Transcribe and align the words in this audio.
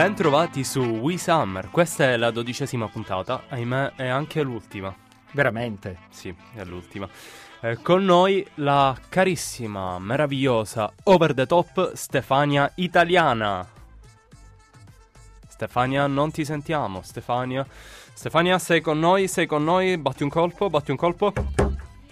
Bentrovati 0.00 0.64
su 0.64 0.80
We 0.80 1.18
Summer, 1.18 1.68
questa 1.68 2.04
è 2.04 2.16
la 2.16 2.30
dodicesima 2.30 2.88
puntata, 2.88 3.42
ahimè 3.50 3.96
è 3.96 4.06
anche 4.08 4.40
l'ultima. 4.40 4.96
Veramente? 5.32 5.98
Sì, 6.08 6.34
è 6.54 6.64
l'ultima. 6.64 7.06
Eh, 7.60 7.76
con 7.82 8.02
noi 8.06 8.42
la 8.54 8.96
carissima, 9.10 9.98
meravigliosa, 9.98 10.90
over 11.02 11.34
the 11.34 11.44
top 11.44 11.92
Stefania 11.92 12.72
Italiana. 12.76 13.68
Stefania, 15.46 16.06
non 16.06 16.30
ti 16.30 16.46
sentiamo, 16.46 17.02
Stefania. 17.02 17.66
Stefania, 18.14 18.58
sei 18.58 18.80
con 18.80 18.98
noi, 18.98 19.28
sei 19.28 19.44
con 19.44 19.62
noi, 19.62 19.98
batti 19.98 20.22
un 20.22 20.30
colpo, 20.30 20.70
batti 20.70 20.92
un 20.92 20.96
colpo. 20.96 21.30
Ti 21.30 21.42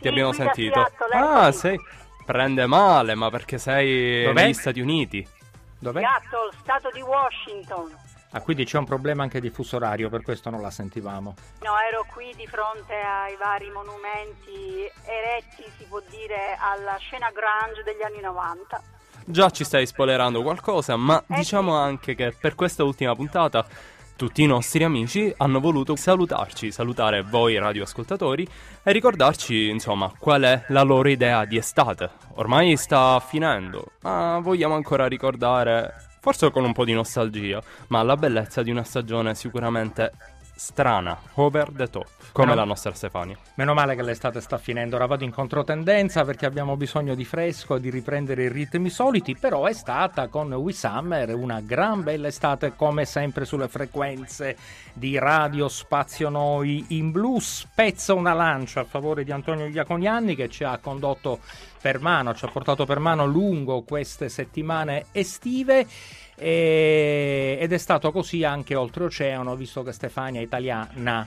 Sì, 0.03 0.09
abbiamo 0.09 0.35
sentito. 0.35 0.87
Seattle, 0.87 1.15
Ah, 1.15 1.53
sei... 1.53 1.81
Prende 2.27 2.67
male, 2.67 3.15
ma 3.15 3.31
perché 3.31 3.57
sei 3.57 4.25
Dov'è? 4.25 4.43
negli 4.43 4.53
Stati 4.53 4.81
Uniti. 4.81 5.27
Dov'è? 5.79 6.01
Seattle, 6.01 6.51
stato 6.61 6.91
di 6.93 7.01
Washington. 7.01 7.97
Ah, 8.33 8.43
quindi 8.43 8.65
c'è 8.67 8.77
un 8.77 8.85
problema 8.85 9.23
anche 9.23 9.41
di 9.41 9.49
fuso 9.49 9.77
orario, 9.77 10.11
per 10.11 10.23
questo 10.23 10.51
non 10.51 10.61
la 10.61 10.71
sentivamo. 10.71 11.35
No, 11.63 11.73
ero 11.91 12.05
qui 12.13 12.35
di 12.37 12.47
fronte 12.47 12.95
ai 12.95 13.37
vari 13.37 13.71
monumenti 13.71 14.85
eretti, 15.07 15.65
si 15.79 15.85
può 15.85 16.01
dire, 16.11 16.57
alla 16.61 16.97
scena 16.99 17.31
grunge 17.31 17.83
degli 17.85 18.03
anni 18.03 18.21
90. 18.21 18.83
Già 19.25 19.51
ci 19.51 19.65
stai 19.65 19.87
spoilerando 19.87 20.43
qualcosa, 20.43 20.97
ma 20.97 21.23
Eh 21.27 21.37
diciamo 21.37 21.73
sì. 21.75 21.83
anche 21.83 22.15
che 22.15 22.33
per 22.39 22.55
questa 22.55 22.85
ultima 22.85 23.15
puntata 23.15 23.67
tutti 24.19 24.43
i 24.43 24.47
nostri 24.47 24.83
amici 24.83 25.33
hanno 25.37 25.61
voluto 25.61 25.95
salutarci, 25.95 26.73
salutare 26.73 27.23
voi 27.23 27.57
radioascoltatori 27.57 28.45
e 28.83 28.91
ricordarci, 28.91 29.69
insomma, 29.69 30.13
qual 30.19 30.43
è 30.43 30.65
la 30.69 30.83
loro 30.83 31.09
idea 31.09 31.45
di 31.45 31.57
estate. 31.57 32.11
Ormai 32.35 32.77
sta 32.77 33.21
finendo, 33.21 33.93
ma 34.03 34.41
vogliamo 34.41 34.75
ancora 34.75 35.07
ricordare, 35.07 35.95
forse 36.21 36.51
con 36.51 36.65
un 36.65 36.73
po' 36.73 36.85
di 36.85 36.95
nostalgia, 36.95 37.63
ma 37.87 38.03
la 38.03 38.17
bellezza 38.17 38.65
di 38.65 38.73
una 38.73 38.83
stagione 38.83 39.37
sicuramente 39.37 40.11
strana, 40.59 41.17
over 41.35 41.71
the 41.71 41.89
top, 41.89 42.09
come 42.33 42.49
Però- 42.49 42.59
la 42.61 42.65
nostra 42.65 42.93
Stefania. 42.93 43.37
Meno 43.55 43.75
male 43.75 43.95
che 43.95 44.03
l'estate 44.03 44.41
sta 44.41 44.59
finendo, 44.59 44.97
ora 44.97 45.07
vado 45.07 45.23
in 45.23 45.31
controtendenza 45.31 46.25
perché 46.25 46.47
abbiamo 46.47 46.77
bisogno 46.77 47.15
di 47.15 47.25
fresco 47.25 47.77
e 47.77 47.81
di 47.81 47.91
riprendere 47.91 48.43
i 48.43 48.49
ritmi 48.49 48.91
soliti, 48.91 49.37
però 49.37 49.67
è 49.67 49.73
stata 49.73 50.27
con 50.27 50.53
We 50.53 50.73
Summer 50.73 51.33
una 51.35 51.61
gran 51.61 52.03
bella 52.03 52.27
estate 52.27 52.75
come 52.75 53.05
sempre 53.05 53.45
sulle 53.45 53.69
frequenze 53.69 54.57
di 54.93 55.17
Radio 55.17 55.69
Spazio 55.69 56.29
Noi 56.29 56.87
in 56.89 57.13
blu. 57.13 57.39
Spezzo 57.39 58.17
una 58.17 58.33
lancia 58.33 58.81
a 58.81 58.85
favore 58.85 59.23
di 59.23 59.31
Antonio 59.31 59.67
Iaconianni 59.67 60.35
che 60.35 60.49
ci 60.49 60.65
ha 60.65 60.77
condotto 60.79 61.39
per 61.81 62.01
mano, 62.01 62.35
ci 62.35 62.45
ha 62.45 62.49
portato 62.49 62.85
per 62.85 62.99
mano 62.99 63.27
lungo 63.27 63.83
queste 63.83 64.29
settimane 64.29 65.07
estive. 65.13 65.87
E- 66.39 67.59
ed 67.61 67.73
è 67.73 67.79
stato 67.79 68.13
così 68.13 68.45
anche 68.45 68.75
oltreoceano, 68.75 69.57
visto 69.57 69.83
che 69.83 69.93
Stefania 69.93 70.41
è 70.41 70.45
italiana 70.45 71.27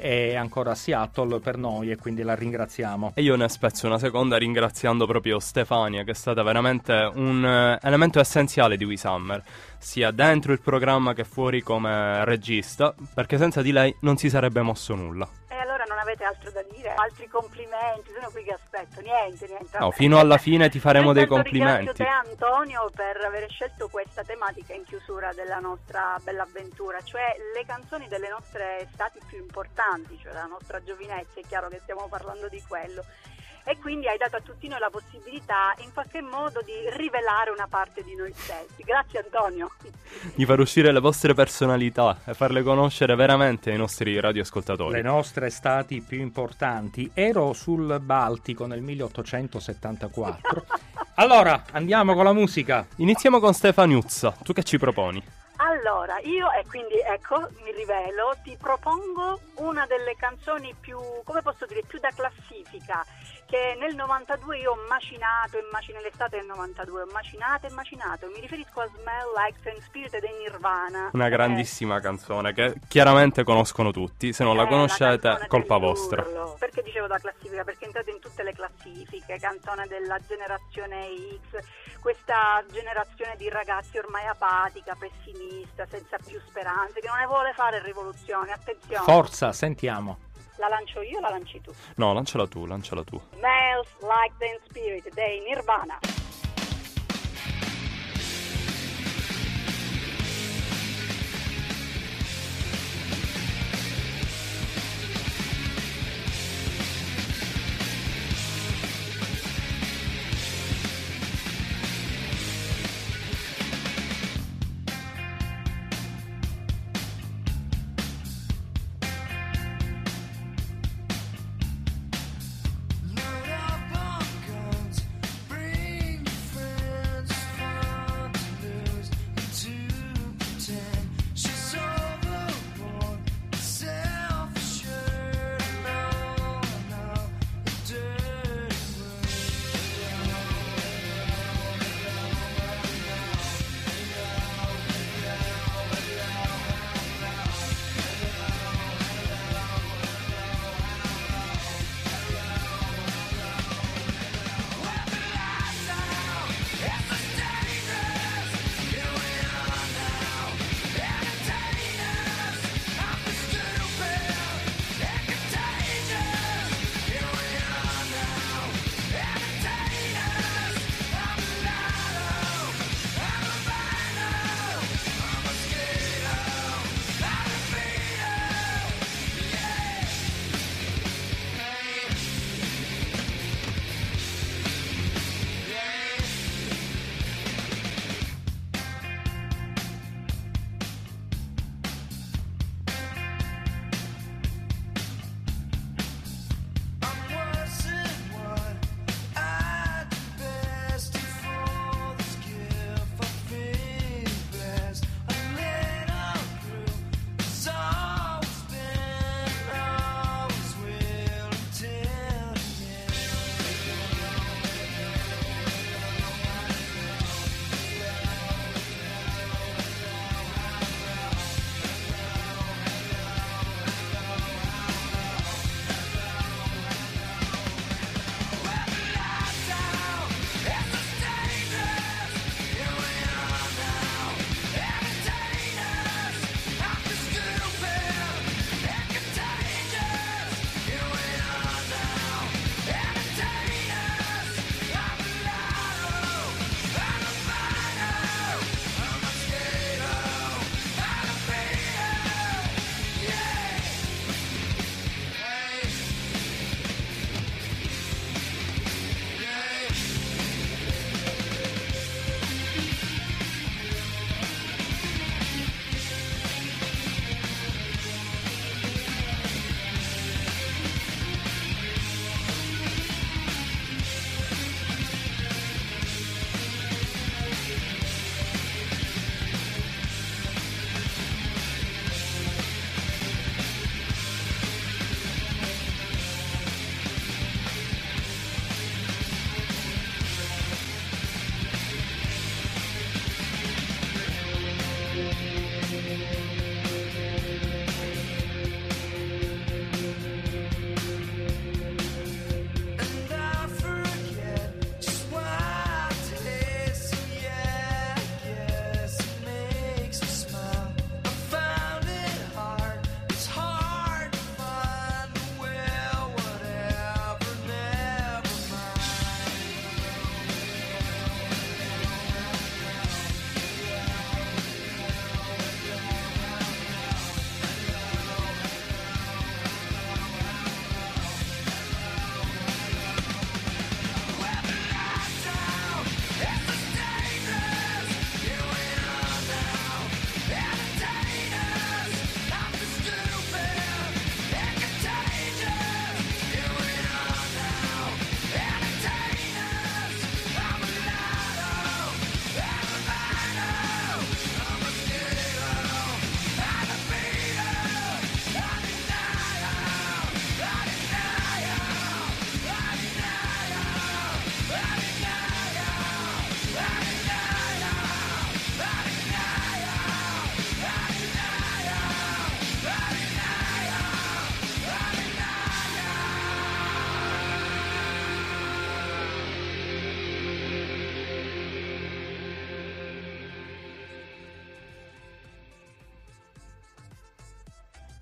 è 0.00 0.34
ancora 0.34 0.70
a 0.70 0.74
Seattle 0.74 1.40
per 1.40 1.58
noi 1.58 1.90
e 1.90 1.96
quindi 1.96 2.22
la 2.22 2.34
ringraziamo. 2.34 3.12
E 3.14 3.22
io 3.22 3.36
ne 3.36 3.48
spezzo 3.50 3.86
una 3.86 3.98
seconda 3.98 4.38
ringraziando 4.38 5.06
proprio 5.06 5.38
Stefania, 5.38 6.04
che 6.04 6.12
è 6.12 6.14
stata 6.14 6.42
veramente 6.42 7.10
un 7.14 7.44
eh, 7.44 7.78
elemento 7.82 8.18
essenziale 8.18 8.78
di 8.78 8.84
We 8.84 8.96
Summer, 8.96 9.42
sia 9.78 10.10
dentro 10.10 10.52
il 10.52 10.60
programma 10.60 11.12
che 11.12 11.24
fuori 11.24 11.62
come 11.62 12.24
regista, 12.24 12.94
perché 13.12 13.36
senza 13.36 13.60
di 13.60 13.72
lei 13.72 13.94
non 14.00 14.16
si 14.16 14.30
sarebbe 14.30 14.62
mosso 14.62 14.94
nulla. 14.94 15.28
Avete 16.10 16.24
altro 16.24 16.50
da 16.50 16.64
dire? 16.74 16.92
Altri 16.94 17.28
complimenti? 17.28 18.10
Sono 18.12 18.30
qui 18.30 18.42
che 18.42 18.52
aspetto. 18.52 19.00
Niente, 19.00 19.46
niente. 19.46 19.78
No, 19.78 19.92
fino 19.92 20.18
alla 20.18 20.38
fine 20.38 20.68
ti 20.68 20.80
faremo 20.80 21.12
dei 21.12 21.26
complimenti. 21.28 21.92
Ringrazio 21.92 22.04
te 22.04 22.30
Antonio 22.30 22.90
per 22.92 23.16
aver 23.24 23.48
scelto 23.48 23.88
questa 23.88 24.24
tematica 24.24 24.74
in 24.74 24.82
chiusura 24.84 25.32
della 25.32 25.60
nostra 25.60 26.16
bella 26.24 26.42
avventura, 26.42 27.00
cioè 27.02 27.36
le 27.54 27.64
canzoni 27.64 28.08
delle 28.08 28.28
nostre 28.28 28.80
estati 28.80 29.20
più 29.24 29.38
importanti, 29.38 30.18
cioè 30.20 30.32
la 30.32 30.46
nostra 30.46 30.82
giovinezza, 30.82 31.38
è 31.38 31.44
chiaro 31.46 31.68
che 31.68 31.78
stiamo 31.78 32.08
parlando 32.08 32.48
di 32.48 32.60
quello. 32.66 33.04
E 33.64 33.76
quindi 33.78 34.08
hai 34.08 34.16
dato 34.16 34.36
a 34.36 34.40
tutti 34.40 34.68
noi 34.68 34.78
la 34.78 34.90
possibilità 34.90 35.74
in 35.78 35.92
qualche 35.92 36.20
modo 36.20 36.60
di 36.62 36.72
rivelare 36.96 37.50
una 37.50 37.66
parte 37.68 38.02
di 38.02 38.14
noi 38.14 38.32
stessi. 38.34 38.82
Grazie 38.82 39.20
Antonio. 39.20 39.70
Di 40.34 40.44
far 40.44 40.58
uscire 40.58 40.92
le 40.92 40.98
vostre 40.98 41.34
personalità 41.34 42.18
e 42.24 42.34
farle 42.34 42.62
conoscere 42.62 43.14
veramente 43.14 43.70
ai 43.70 43.76
nostri 43.76 44.18
radioascoltatori. 44.18 44.96
Le 44.96 45.02
nostre 45.02 45.46
estati 45.46 46.00
più 46.00 46.18
importanti. 46.18 47.10
Ero 47.14 47.52
sul 47.52 48.00
Baltico 48.00 48.66
nel 48.66 48.82
1874. 48.82 50.64
Allora, 51.20 51.64
andiamo 51.72 52.14
con 52.14 52.24
la 52.24 52.32
musica. 52.32 52.86
Iniziamo 52.96 53.40
con 53.40 53.52
Stefaniuzza, 53.52 54.38
tu 54.42 54.54
che 54.54 54.62
ci 54.62 54.78
proponi? 54.78 55.22
Allora, 55.56 56.18
io 56.20 56.50
e 56.52 56.64
quindi 56.66 56.94
ecco, 56.98 57.50
mi 57.62 57.72
rivelo, 57.72 58.34
ti 58.42 58.56
propongo 58.58 59.38
una 59.56 59.84
delle 59.86 60.16
canzoni 60.16 60.74
più, 60.80 60.98
come 61.22 61.42
posso 61.42 61.66
dire, 61.66 61.82
più 61.86 61.98
da 61.98 62.08
classifica, 62.14 63.04
che 63.50 63.76
nel 63.80 63.96
92 63.96 64.58
io 64.58 64.70
ho 64.70 64.78
macinato 64.88 65.58
e 65.58 65.62
macinato, 65.72 66.04
l'estate 66.04 66.36
del 66.38 66.46
92, 66.46 67.02
ho 67.02 67.06
macinato 67.12 67.66
e 67.66 67.70
macinato, 67.70 68.26
mi 68.28 68.38
riferisco 68.40 68.80
a 68.80 68.86
Smell 68.86 69.26
Like 69.36 69.58
Teen 69.60 69.80
Spirit 69.82 70.16
dei 70.20 70.32
Nirvana. 70.38 71.10
Una 71.12 71.26
Eh, 71.26 71.30
grandissima 71.30 71.98
canzone 71.98 72.52
che 72.54 72.74
chiaramente 72.86 73.42
conoscono 73.42 73.90
tutti, 73.90 74.32
se 74.32 74.44
non 74.44 74.56
la 74.56 74.62
eh, 74.62 74.68
conoscete, 74.68 75.18
canzone 75.28 75.48
colpa 75.48 75.76
vostra. 75.78 76.22
Perché 76.58 76.82
dicevo 76.82 77.08
da 77.08 77.18
classifica? 77.18 77.64
Perché 77.64 77.86
entrate 77.86 78.10
in 78.12 78.20
tutte 78.20 78.42
le 78.44 78.52
classifiche, 78.52 79.38
canzone 79.40 79.86
della 79.88 80.18
generazione 80.26 81.08
X, 81.50 81.58
questa 82.00 82.64
generazione 82.70 83.34
di 83.36 83.48
ragazzi 83.48 83.98
ormai 83.98 84.26
apatica, 84.26 84.94
pessimista, 84.96 85.84
senza 85.86 86.16
più 86.24 86.38
speranze, 86.46 87.00
che 87.00 87.08
non 87.08 87.18
ne 87.18 87.26
vuole 87.26 87.52
fare 87.54 87.82
rivoluzione. 87.82 88.52
Attenzione, 88.52 89.02
Forza, 89.02 89.52
sentiamo. 89.52 90.28
La 90.60 90.68
lancio 90.68 91.02
io 91.02 91.18
o 91.18 91.20
la 91.20 91.30
lanci 91.30 91.60
tu? 91.60 91.72
No, 91.96 92.12
lanciala 92.12 92.46
tu, 92.46 92.66
lanciala 92.66 93.02
tu. 93.02 93.20
Smells 93.32 93.88
Like 94.02 94.34
Teen 94.38 94.58
Spirit 94.68 95.12
dei 95.14 95.40
Nirvana. 95.40 95.98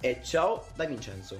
E 0.08 0.20
ciao 0.22 0.64
da 0.74 0.86
Vincenzo. 0.86 1.38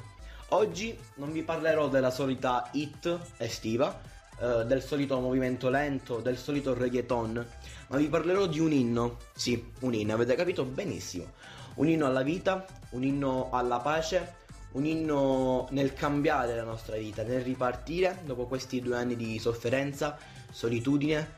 Oggi 0.49 0.94
non 1.15 1.32
vi 1.32 1.43
parlerò 1.43 1.88
della 1.88 2.11
solita 2.11 2.69
hit 2.73 3.19
estiva, 3.38 3.99
eh, 4.38 4.67
del 4.67 4.82
solito 4.82 5.19
movimento 5.20 5.70
lento, 5.70 6.19
del 6.19 6.37
solito 6.37 6.75
reggaeton, 6.75 7.47
ma 7.87 7.97
vi 7.97 8.09
parlerò 8.09 8.44
di 8.44 8.61
un 8.61 8.70
inno. 8.73 9.20
Sì, 9.35 9.73
un 9.81 9.94
inno, 9.94 10.12
avete 10.12 10.35
capito 10.35 10.65
benissimo. 10.65 11.32
Un 11.76 11.88
inno 11.88 12.05
alla 12.05 12.20
vita, 12.20 12.67
un 12.91 13.05
inno 13.05 13.49
alla 13.53 13.79
pace, 13.79 14.35
un 14.73 14.85
inno 14.85 15.67
nel 15.71 15.94
cambiare 15.94 16.55
la 16.55 16.64
nostra 16.64 16.99
vita, 16.99 17.23
nel 17.23 17.41
ripartire 17.41 18.19
dopo 18.26 18.45
questi 18.45 18.83
due 18.83 18.99
anni 18.99 19.16
di 19.16 19.38
sofferenza, 19.38 20.19
solitudine, 20.50 21.37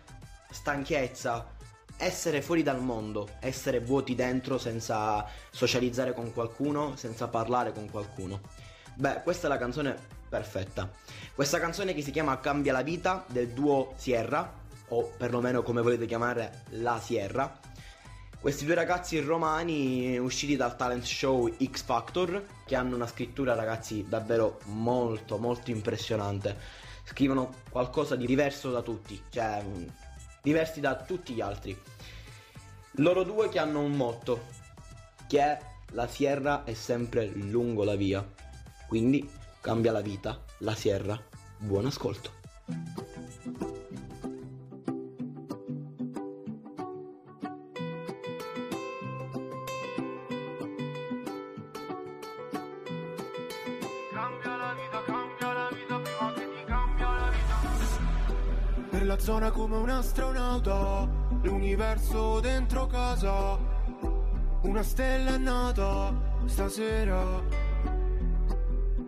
stanchezza, 0.50 1.46
essere 2.00 2.40
fuori 2.40 2.62
dal 2.62 2.80
mondo, 2.82 3.28
essere 3.40 3.78
vuoti 3.78 4.14
dentro 4.14 4.58
senza 4.58 5.26
socializzare 5.50 6.14
con 6.14 6.32
qualcuno, 6.32 6.96
senza 6.96 7.28
parlare 7.28 7.72
con 7.72 7.90
qualcuno. 7.90 8.40
Beh, 8.94 9.20
questa 9.22 9.46
è 9.46 9.50
la 9.50 9.58
canzone 9.58 9.96
perfetta. 10.28 10.90
Questa 11.34 11.60
canzone 11.60 11.94
che 11.94 12.02
si 12.02 12.10
chiama 12.10 12.40
Cambia 12.40 12.72
la 12.72 12.82
vita 12.82 13.24
del 13.28 13.48
duo 13.48 13.92
Sierra, 13.96 14.50
o 14.88 15.12
perlomeno 15.16 15.62
come 15.62 15.82
volete 15.82 16.06
chiamare 16.06 16.64
la 16.70 16.98
Sierra. 16.98 17.58
Questi 18.40 18.64
due 18.64 18.74
ragazzi 18.74 19.20
romani 19.20 20.16
usciti 20.18 20.56
dal 20.56 20.76
talent 20.76 21.04
show 21.04 21.54
X 21.62 21.82
Factor, 21.82 22.44
che 22.64 22.74
hanno 22.74 22.96
una 22.96 23.06
scrittura 23.06 23.54
ragazzi 23.54 24.06
davvero 24.08 24.60
molto 24.66 25.36
molto 25.36 25.70
impressionante. 25.70 26.56
Scrivono 27.04 27.52
qualcosa 27.68 28.16
di 28.16 28.24
diverso 28.24 28.70
da 28.70 28.80
tutti, 28.80 29.22
cioè 29.28 29.62
diversi 30.42 30.80
da 30.80 30.96
tutti 30.96 31.34
gli 31.34 31.40
altri. 31.40 31.78
Loro 32.94 33.22
due 33.22 33.48
che 33.48 33.58
hanno 33.58 33.80
un 33.80 33.92
motto, 33.92 34.46
che 35.28 35.40
è 35.40 35.58
la 35.92 36.06
sierra 36.06 36.64
è 36.64 36.74
sempre 36.74 37.26
lungo 37.26 37.84
la 37.84 37.94
via. 37.94 38.28
Quindi 38.88 39.28
cambia 39.60 39.92
la 39.92 40.00
vita, 40.00 40.38
la 40.58 40.74
sierra. 40.74 41.18
Buon 41.58 41.86
ascolto. 41.86 42.32
Cambia 54.12 54.56
la 54.56 54.74
vita, 54.74 55.02
cambia 55.06 55.52
la 55.52 55.68
vita. 55.70 56.00
Per 58.90 59.06
la 59.06 59.18
zona 59.18 59.50
come 59.50 59.76
un 59.76 59.88
astronauta, 59.88 61.19
l'universo 61.42 62.40
dentro 62.40 62.86
casa. 62.86 63.58
Una 64.62 64.82
stella 64.82 65.34
è 65.34 65.38
nata 65.38 66.12
stasera. 66.46 67.42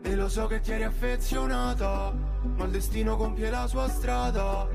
E 0.02 0.14
lo 0.14 0.28
so 0.28 0.46
che 0.46 0.60
ti 0.60 0.72
eri 0.72 0.84
affezionata, 0.84 2.12
ma 2.56 2.64
il 2.64 2.70
destino 2.70 3.16
compie 3.16 3.48
la 3.50 3.66
sua 3.66 3.88
strada. 3.88 4.68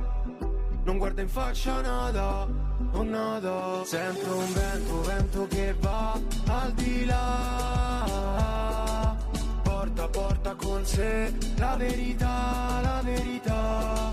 Non 0.83 0.97
guarda 0.97 1.21
in 1.21 1.29
faccia 1.29 1.81
nada, 1.81 2.47
o 2.91 3.03
nada. 3.03 3.81
Sento 3.83 4.37
un 4.37 4.53
vento, 4.53 5.01
vento 5.01 5.47
che 5.47 5.75
va 5.79 6.19
al 6.47 6.71
di 6.73 7.05
là. 7.05 9.15
Porta, 9.63 10.07
porta 10.07 10.55
con 10.55 10.85
sé 10.85 11.33
la 11.57 11.75
verità, 11.75 12.79
la 12.81 13.01
verità. 13.03 14.06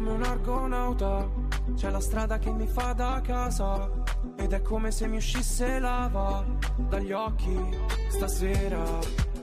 Come 0.00 0.12
un 0.12 0.22
argonauta. 0.22 1.28
C'è 1.76 1.90
la 1.90 2.00
strada 2.00 2.38
che 2.38 2.50
mi 2.50 2.66
fa 2.66 2.94
da 2.94 3.20
casa. 3.22 3.90
Ed 4.36 4.52
è 4.54 4.62
come 4.62 4.90
se 4.90 5.06
mi 5.06 5.16
uscisse 5.16 5.78
lava 5.78 6.42
dagli 6.88 7.12
occhi 7.12 7.54
stasera. 8.08 8.82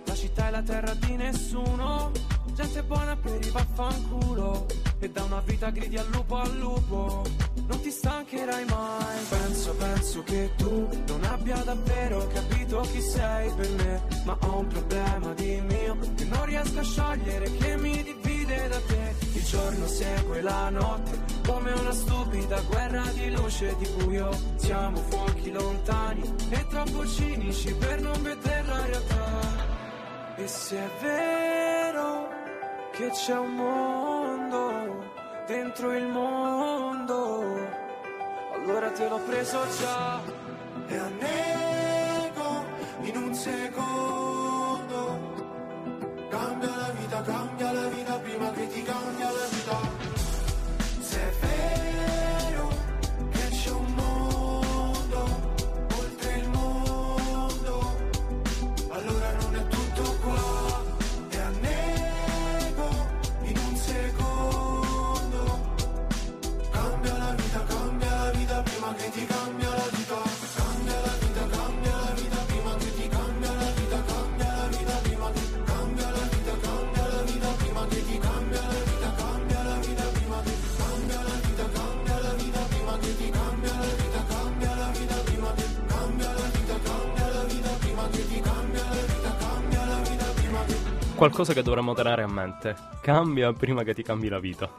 La 0.06 0.16
città 0.16 0.48
è 0.48 0.52
la 0.52 0.64
terra 0.64 0.96
di 0.96 1.16
nessuno. 1.16 2.12
Gente 2.54 2.82
buona 2.82 3.16
per 3.16 3.40
i 3.46 3.50
vaffanculo. 3.52 4.66
E 5.00 5.12
da 5.12 5.24
una 5.24 5.42
vita 5.42 5.70
gridi 5.70 5.96
al 5.96 6.10
lupo 6.12 6.38
al 6.38 6.58
lupo. 6.58 7.24
Non 7.68 7.80
ti 7.82 7.92
stancherai 7.92 8.66
mai. 8.66 9.24
Penso, 9.30 9.76
penso 9.76 10.24
che 10.24 10.54
tu 10.58 10.90
non 11.08 11.24
abbia 11.26 11.58
davvero 11.58 12.26
capito 12.34 12.80
chi 12.92 13.02
sei 13.02 13.52
per 13.54 13.70
me. 13.74 14.02
Ma 14.26 14.36
ho 14.42 14.58
un 14.58 14.68
problema 14.68 15.34
di 15.36 15.62
mio 15.62 15.98
che 16.16 16.26
non 16.26 16.46
riesco 16.46 16.80
a 16.80 16.84
sciogliere, 16.84 17.52
che 17.52 17.78
mi 17.78 18.02
divide 18.02 18.68
da 18.70 18.80
te. 18.88 19.27
Giorno 19.50 19.88
segue 19.88 20.42
la 20.42 20.70
notte, 20.70 21.22
come 21.46 21.72
una 21.72 21.94
stupida 21.94 22.60
guerra 22.68 23.04
di 23.14 23.32
luce 23.32 23.76
di 23.78 23.88
buio. 23.96 24.30
Siamo 24.58 24.98
fuochi 24.98 25.52
lontani 25.52 26.22
e 26.50 26.68
troppo 26.68 27.08
cinici 27.08 27.74
per 27.76 28.02
non 28.02 28.22
vedere 28.22 28.68
la 28.68 28.86
realtà. 28.86 30.36
E 30.36 30.48
se 30.48 30.78
è 30.78 30.90
vero 31.02 32.28
che 32.92 33.10
c'è 33.10 33.38
un 33.38 33.56
mondo 33.56 35.14
dentro 35.48 35.94
il 35.94 36.08
mondo, 36.08 37.56
allora 38.54 38.92
te 38.92 39.08
l'ho 39.08 39.20
preso 39.20 39.60
già 39.80 40.22
e 40.88 40.98
annego 40.98 42.66
in 43.04 43.16
un 43.16 43.34
secondo. 43.34 44.27
Qualcosa 91.18 91.54
che 91.54 91.64
dovremmo 91.64 91.96
tenere 91.96 92.22
a 92.22 92.28
mente. 92.28 92.76
Cambia 93.02 93.52
prima 93.52 93.82
che 93.82 93.96
ti 93.96 94.04
cambi 94.04 94.30
la 94.30 94.38
vita. 94.38 94.70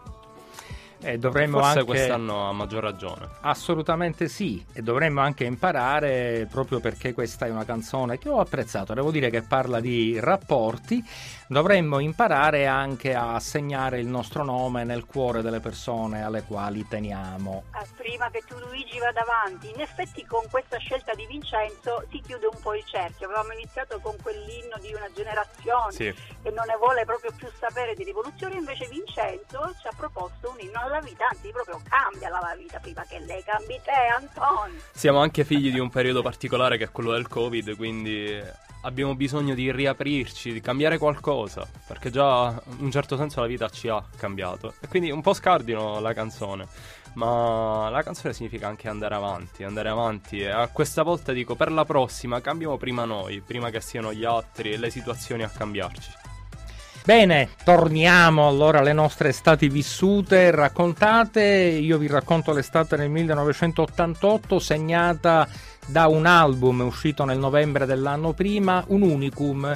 E 1.00 1.17
dovremmo 1.19 1.59
Forse 1.59 1.78
anche... 1.78 1.85
quest'anno 1.85 2.49
ha 2.49 2.52
maggior 2.52 2.83
ragione. 2.83 3.28
Assolutamente 3.43 4.28
sì, 4.28 4.64
e 4.73 4.83
dovremmo 4.83 5.21
anche 5.21 5.45
imparare, 5.45 6.49
proprio 6.50 6.81
perché 6.81 7.12
questa 7.12 7.47
è 7.47 7.50
una 7.50 7.64
canzone 7.64 8.19
che 8.19 8.28
ho 8.28 8.40
apprezzato, 8.40 8.95
devo 8.95 9.11
dire 9.11 9.31
che 9.31 9.43
parla 9.43 9.78
di 9.78 10.19
rapporti, 10.19 11.02
dovremmo 11.47 12.00
imparare 12.00 12.67
anche 12.67 13.14
a 13.14 13.38
segnare 13.38 14.00
il 14.00 14.07
nostro 14.07 14.43
nome 14.43 14.83
nel 14.85 15.05
cuore 15.07 15.40
delle 15.40 15.61
persone 15.61 16.23
alle 16.23 16.43
quali 16.43 16.87
teniamo. 16.87 17.64
Eh, 17.81 17.87
prima 17.97 18.28
che 18.31 18.43
tu 18.47 18.57
Luigi 18.59 18.99
vada 18.99 19.21
avanti, 19.21 19.71
in 19.71 19.81
effetti 19.81 20.25
con 20.26 20.43
questa 20.50 20.78
scelta 20.78 21.14
di 21.14 21.26
Vincenzo 21.26 22.05
si 22.11 22.21
chiude 22.21 22.47
un 22.47 22.59
po' 22.61 22.75
il 22.75 22.85
cerchio. 22.85 23.26
Avevamo 23.26 23.52
iniziato 23.52 24.00
con 24.00 24.17
quell'inno 24.21 24.76
di 24.81 24.93
una 24.93 25.09
generazione 25.14 25.93
Sì. 25.93 26.12
che 26.43 26.50
non 26.50 26.67
ne 26.67 26.76
vuole 26.76 27.05
proprio 27.05 27.31
più 27.37 27.49
sapere 27.59 27.95
di 27.95 28.02
rivoluzione, 28.05 28.57
invece 28.57 28.88
Vincenzo 28.88 29.75
ci 29.81 29.87
ha 29.87 29.93
proposto 29.97 30.50
un 30.50 30.61
inno 30.61 30.87
alla 30.88 31.02
anzi 31.30 31.50
proprio 31.52 31.80
cambiala 31.88 32.40
la 32.40 32.54
vita 32.57 32.78
prima 32.78 33.04
che 33.09 33.18
lei 33.21 33.42
cambi 33.45 33.78
te, 33.85 33.90
Anton. 34.16 34.80
Siamo 34.92 35.21
anche 35.21 35.45
figli 35.45 35.71
di 35.71 35.78
un 35.78 35.90
periodo 35.90 36.23
particolare 36.23 36.76
che 36.78 36.85
è 36.85 36.90
quello 36.90 37.12
del 37.12 37.28
Covid, 37.28 37.76
quindi 37.76 38.42
abbiamo 38.83 39.14
bisogno 39.14 39.54
di 39.54 39.71
riaprirci, 39.71 40.52
di 40.52 40.61
cambiare 40.61 40.99
qualcosa, 40.99 41.68
perché 41.87 42.11
già 42.11 42.61
in 42.78 42.85
un 42.85 42.90
certo 42.90 43.16
senso 43.16 43.40
la 43.40 43.47
vita 43.47 43.68
ci 43.68 43.88
ha 43.88 44.02
cambiato. 44.16 44.75
E 44.80 44.88
quindi 44.88 45.11
un 45.11 45.21
po' 45.21 45.35
scardino 45.35 46.00
la 46.00 46.12
canzone, 46.12 46.66
ma 47.14 47.88
la 47.90 48.02
canzone 48.02 48.33
significa 48.33 48.68
anche 48.68 48.88
andare 48.88 49.14
avanti, 49.14 49.64
andare 49.64 49.88
avanti 49.88 50.40
e 50.40 50.49
a 50.49 50.68
questa 50.68 51.02
volta 51.02 51.33
dico 51.33 51.54
per 51.54 51.73
la 51.73 51.85
prossima 51.85 52.40
cambiamo 52.40 52.76
prima 52.76 53.04
noi, 53.04 53.40
prima 53.40 53.71
che 53.71 53.80
siano 53.80 54.12
gli 54.12 54.25
altri 54.25 54.73
e 54.73 54.76
le 54.78 54.90
situazioni 54.90 55.42
a 55.42 55.49
cambiarci. 55.49 56.27
Bene, 57.09 57.49
torniamo 57.65 58.47
allora 58.47 58.81
alle 58.81 58.93
nostre 58.93 59.31
estati 59.31 59.71
vissute, 59.71 60.50
raccontate. 60.50 61.41
Io 61.43 61.97
vi 61.97 62.07
racconto 62.07 62.53
l'estate 62.53 62.99
del 62.99 63.09
1988 63.09 64.59
segnata 64.59 65.49
da 65.87 66.07
un 66.07 66.27
album 66.27 66.81
uscito 66.81 67.25
nel 67.25 67.38
novembre 67.38 67.87
dell'anno 67.87 68.35
prima, 68.35 68.85
un 68.88 69.00
unicum, 69.00 69.75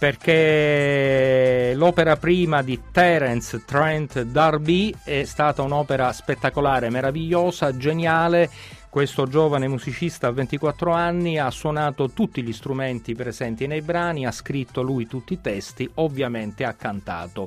perché 0.00 1.74
l'opera 1.76 2.16
prima 2.16 2.60
di 2.62 2.80
Terence 2.90 3.62
Trent 3.64 4.22
D'Arby 4.22 4.92
è 5.04 5.22
stata 5.22 5.62
un'opera 5.62 6.10
spettacolare, 6.10 6.90
meravigliosa, 6.90 7.76
geniale. 7.76 8.50
Questo 8.98 9.28
giovane 9.28 9.68
musicista 9.68 10.26
a 10.26 10.32
24 10.32 10.90
anni 10.90 11.38
ha 11.38 11.52
suonato 11.52 12.10
tutti 12.10 12.42
gli 12.42 12.52
strumenti 12.52 13.14
presenti 13.14 13.68
nei 13.68 13.80
brani, 13.80 14.26
ha 14.26 14.32
scritto 14.32 14.82
lui 14.82 15.06
tutti 15.06 15.34
i 15.34 15.40
testi, 15.40 15.88
ovviamente 15.94 16.64
ha 16.64 16.72
cantato. 16.72 17.46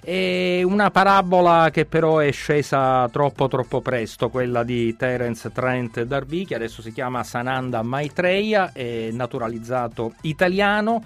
È 0.00 0.62
una 0.64 0.90
parabola 0.90 1.68
che 1.70 1.84
però 1.84 2.20
è 2.20 2.30
scesa 2.30 3.06
troppo 3.10 3.46
troppo 3.46 3.82
presto, 3.82 4.30
quella 4.30 4.62
di 4.62 4.96
Terence 4.96 5.52
Trent 5.52 6.00
D'Arby, 6.02 6.46
che 6.46 6.54
adesso 6.54 6.80
si 6.80 6.94
chiama 6.94 7.22
Sananda 7.24 7.82
Maitreya, 7.82 8.72
è 8.72 9.10
naturalizzato 9.12 10.14
italiano. 10.22 11.04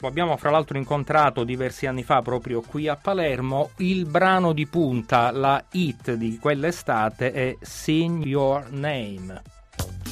Lo 0.00 0.06
abbiamo 0.06 0.36
fra 0.36 0.50
l'altro 0.50 0.78
incontrato 0.78 1.42
diversi 1.42 1.86
anni 1.86 2.04
fa 2.04 2.22
proprio 2.22 2.60
qui 2.60 2.86
a 2.86 2.94
Palermo. 2.94 3.70
Il 3.78 4.06
brano 4.06 4.52
di 4.52 4.66
punta, 4.66 5.32
la 5.32 5.64
hit 5.72 6.12
di 6.12 6.38
quell'estate 6.38 7.32
è 7.32 7.56
Sing 7.60 8.24
Your 8.24 8.70
Name. 8.70 9.42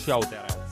Ciao 0.04 0.18
Terence. 0.18 0.65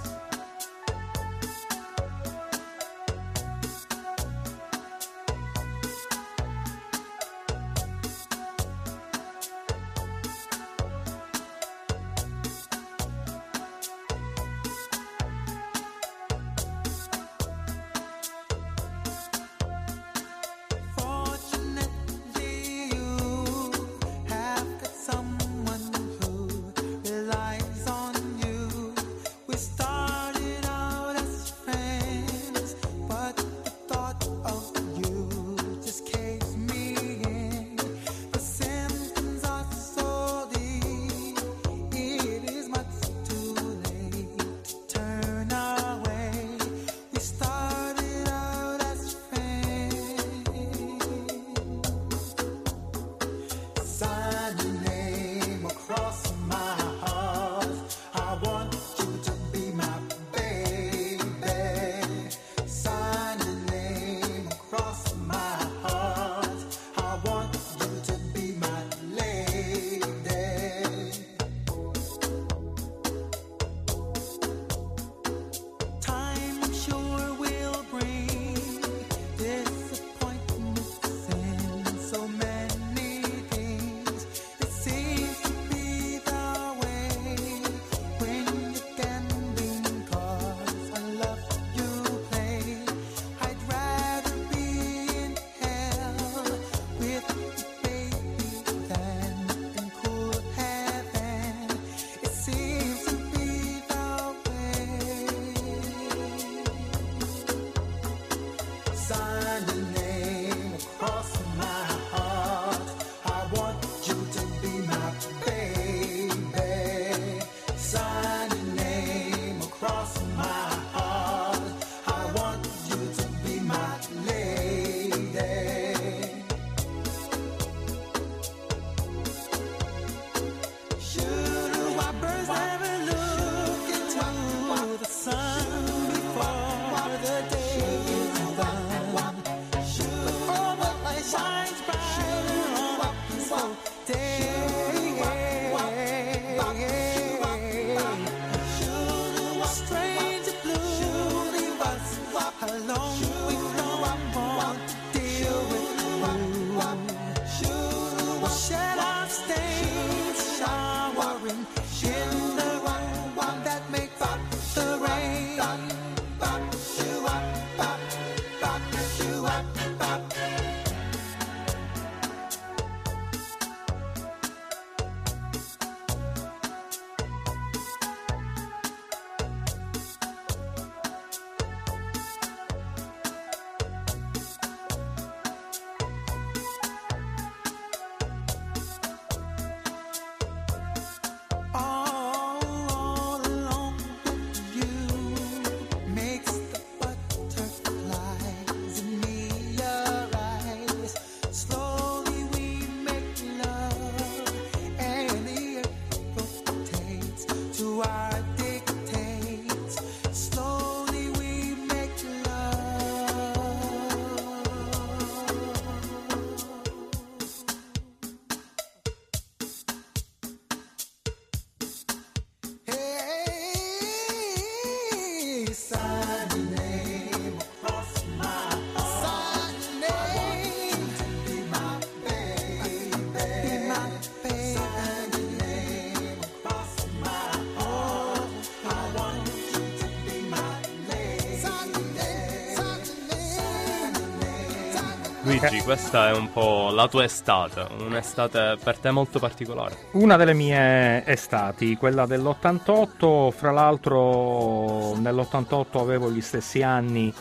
Luigi, 245.71 245.83
questa 245.83 246.29
è 246.29 246.33
un 246.33 246.53
po' 246.53 246.91
la 246.93 247.09
tua 247.09 247.25
estate, 247.25 247.87
un'estate 247.99 248.77
per 248.83 248.99
te 248.99 249.11
molto 249.11 249.39
particolare. 249.39 249.97
Una 250.13 250.37
delle 250.37 250.53
mie 250.53 251.25
estati, 251.27 251.97
quella 251.97 252.27
dell'88, 252.27 253.51
fra 253.51 253.71
l'altro 253.71 255.17
nell'88 255.17 255.99
avevo 255.99 256.31
gli 256.31 256.43
stessi 256.43 256.83
anni 256.83 257.33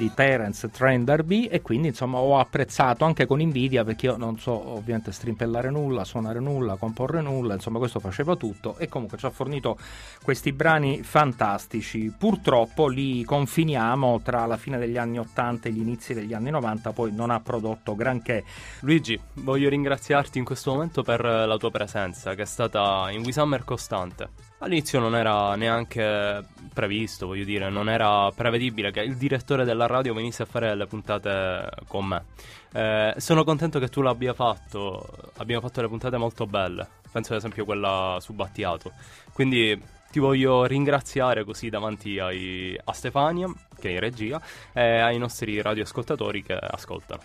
di 0.00 0.10
Terence 0.14 0.70
Train 0.70 1.04
Derby 1.04 1.44
e 1.44 1.60
quindi 1.60 1.88
insomma 1.88 2.16
ho 2.16 2.38
apprezzato 2.38 3.04
anche 3.04 3.26
con 3.26 3.38
invidia 3.38 3.84
perché 3.84 4.06
io 4.06 4.16
non 4.16 4.38
so 4.38 4.52
ovviamente 4.52 5.12
strimpellare 5.12 5.68
nulla, 5.68 6.04
suonare 6.04 6.40
nulla, 6.40 6.76
comporre 6.76 7.20
nulla, 7.20 7.52
insomma 7.52 7.76
questo 7.76 8.00
faceva 8.00 8.34
tutto 8.34 8.78
e 8.78 8.88
comunque 8.88 9.18
ci 9.18 9.26
ha 9.26 9.30
fornito 9.30 9.76
questi 10.22 10.52
brani 10.52 11.02
fantastici. 11.02 12.10
Purtroppo 12.16 12.88
li 12.88 13.22
confiniamo 13.24 14.22
tra 14.22 14.46
la 14.46 14.56
fine 14.56 14.78
degli 14.78 14.96
anni 14.96 15.18
80 15.18 15.68
e 15.68 15.72
gli 15.72 15.80
inizi 15.80 16.14
degli 16.14 16.32
anni 16.32 16.48
90, 16.48 16.92
poi 16.92 17.12
non 17.12 17.28
ha 17.28 17.40
prodotto 17.40 17.94
granché. 17.94 18.42
Luigi, 18.80 19.20
voglio 19.34 19.68
ringraziarti 19.68 20.38
in 20.38 20.44
questo 20.46 20.72
momento 20.72 21.02
per 21.02 21.22
la 21.22 21.56
tua 21.58 21.70
presenza 21.70 22.34
che 22.34 22.42
è 22.42 22.46
stata 22.46 23.10
in 23.10 23.22
We 23.22 23.32
Summer 23.32 23.64
costante. 23.64 24.49
All'inizio 24.62 25.00
non 25.00 25.16
era 25.16 25.54
neanche 25.54 26.44
previsto, 26.74 27.26
voglio 27.26 27.44
dire, 27.44 27.70
non 27.70 27.88
era 27.88 28.30
prevedibile 28.30 28.90
che 28.90 29.00
il 29.00 29.16
direttore 29.16 29.64
della 29.64 29.86
radio 29.86 30.12
venisse 30.12 30.42
a 30.42 30.46
fare 30.46 30.74
le 30.74 30.86
puntate 30.86 31.66
con 31.88 32.04
me. 32.04 32.24
Eh, 32.72 33.14
sono 33.16 33.42
contento 33.42 33.78
che 33.78 33.88
tu 33.88 34.02
l'abbia 34.02 34.34
fatto, 34.34 35.32
abbiamo 35.38 35.62
fatto 35.62 35.80
le 35.80 35.88
puntate 35.88 36.18
molto 36.18 36.46
belle, 36.46 36.86
penso 37.10 37.32
ad 37.32 37.38
esempio 37.38 37.64
quella 37.64 38.18
su 38.20 38.34
Battiato. 38.34 38.92
Quindi 39.32 39.82
ti 40.10 40.18
voglio 40.18 40.66
ringraziare 40.66 41.42
così 41.44 41.70
davanti 41.70 42.18
ai, 42.18 42.78
a 42.84 42.92
Stefania, 42.92 43.50
che 43.80 43.88
è 43.88 43.92
in 43.92 43.98
regia, 43.98 44.40
e 44.72 45.00
ai 45.00 45.18
nostri 45.18 45.60
radioascoltatori 45.60 46.44
che 46.44 46.54
ascoltano. 46.54 47.20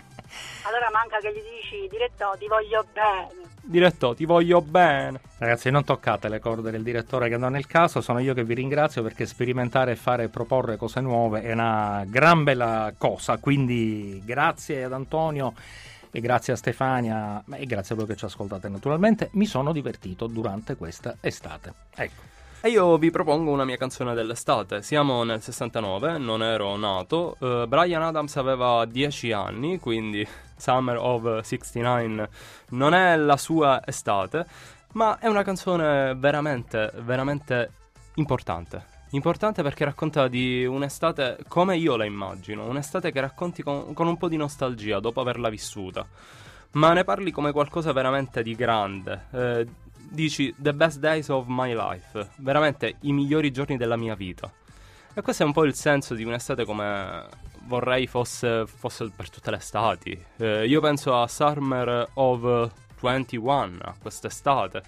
Allora 0.63 0.89
manca 0.91 1.19
che 1.19 1.31
gli 1.31 1.43
dici, 1.61 1.87
diretto, 1.87 2.35
ti 2.39 2.47
voglio 2.47 2.83
bene. 2.91 3.43
Diretto, 3.61 4.13
ti 4.13 4.25
voglio 4.25 4.61
bene. 4.61 5.19
Ragazzi, 5.37 5.69
non 5.69 5.83
toccate 5.83 6.29
le 6.29 6.39
corde 6.39 6.71
del 6.71 6.83
direttore 6.83 7.29
che 7.29 7.37
non 7.37 7.55
è 7.55 7.57
il 7.59 7.67
caso, 7.67 7.99
sono 8.01 8.19
io 8.19 8.33
che 8.33 8.43
vi 8.43 8.53
ringrazio 8.53 9.01
perché 9.01 9.25
sperimentare 9.25 9.91
e 9.91 9.95
fare 9.95 10.29
proporre 10.29 10.77
cose 10.77 11.01
nuove 11.01 11.41
è 11.41 11.51
una 11.51 12.03
gran 12.07 12.43
bella 12.43 12.93
cosa. 12.97 13.37
Quindi 13.37 14.21
grazie 14.23 14.83
ad 14.83 14.93
Antonio 14.93 15.53
e 16.11 16.21
grazie 16.21 16.53
a 16.53 16.55
Stefania 16.55 17.43
e 17.53 17.65
grazie 17.65 17.95
a 17.95 17.97
voi 17.97 18.07
che 18.07 18.15
ci 18.15 18.25
ascoltate 18.25 18.69
naturalmente. 18.69 19.29
Mi 19.33 19.45
sono 19.45 19.73
divertito 19.73 20.27
durante 20.27 20.75
questa 20.75 21.17
estate. 21.19 21.73
Ecco. 21.95 22.34
E 22.61 22.69
io 22.69 22.97
vi 22.97 23.11
propongo 23.11 23.51
una 23.51 23.65
mia 23.65 23.77
canzone 23.77 24.13
dell'estate. 24.13 24.81
Siamo 24.81 25.23
nel 25.23 25.41
69, 25.41 26.17
non 26.17 26.41
ero 26.41 26.75
nato. 26.77 27.35
Uh, 27.39 27.67
Brian 27.67 28.01
Adams 28.01 28.35
aveva 28.37 28.85
10 28.85 29.31
anni, 29.31 29.79
quindi 29.79 30.27
Summer 30.57 30.97
of 30.97 31.41
69 31.41 32.29
non 32.69 32.93
è 32.93 33.15
la 33.17 33.37
sua 33.37 33.81
estate, 33.85 34.45
ma 34.93 35.19
è 35.19 35.27
una 35.27 35.43
canzone 35.43 36.15
veramente, 36.15 36.91
veramente 37.03 37.71
importante. 38.15 38.93
Importante 39.11 39.61
perché 39.61 39.85
racconta 39.85 40.27
di 40.27 40.65
un'estate 40.65 41.39
come 41.47 41.77
io 41.77 41.95
la 41.95 42.05
immagino, 42.05 42.65
un'estate 42.65 43.11
che 43.11 43.19
racconti 43.21 43.61
con, 43.61 43.93
con 43.93 44.07
un 44.07 44.17
po' 44.17 44.27
di 44.27 44.37
nostalgia 44.37 44.99
dopo 44.99 45.21
averla 45.21 45.49
vissuta 45.49 46.05
ma 46.75 46.93
ne 46.93 47.03
parli 47.03 47.31
come 47.31 47.51
qualcosa 47.51 47.93
veramente 47.93 48.43
di 48.43 48.53
grande, 48.53 49.25
eh, 49.31 49.67
dici 50.09 50.53
The 50.57 50.73
best 50.73 50.99
days 50.99 51.29
of 51.29 51.45
my 51.47 51.73
life, 51.73 52.29
veramente 52.37 52.95
i 53.01 53.11
migliori 53.11 53.51
giorni 53.51 53.77
della 53.77 53.95
mia 53.95 54.15
vita. 54.15 54.51
E 55.13 55.21
questo 55.21 55.43
è 55.43 55.45
un 55.45 55.53
po' 55.53 55.63
il 55.63 55.73
senso 55.73 56.13
di 56.13 56.23
un'estate 56.23 56.65
come 56.65 57.25
vorrei 57.65 58.07
fosse, 58.07 58.65
fosse 58.65 59.09
per 59.15 59.29
tutte 59.29 59.51
le 59.51 59.57
estati. 59.57 60.25
Eh, 60.37 60.67
io 60.67 60.81
penso 60.81 61.19
a 61.19 61.27
Summer 61.27 62.09
of 62.13 62.71
21, 62.99 63.77
a 63.81 63.95
quest'estate. 63.99 64.83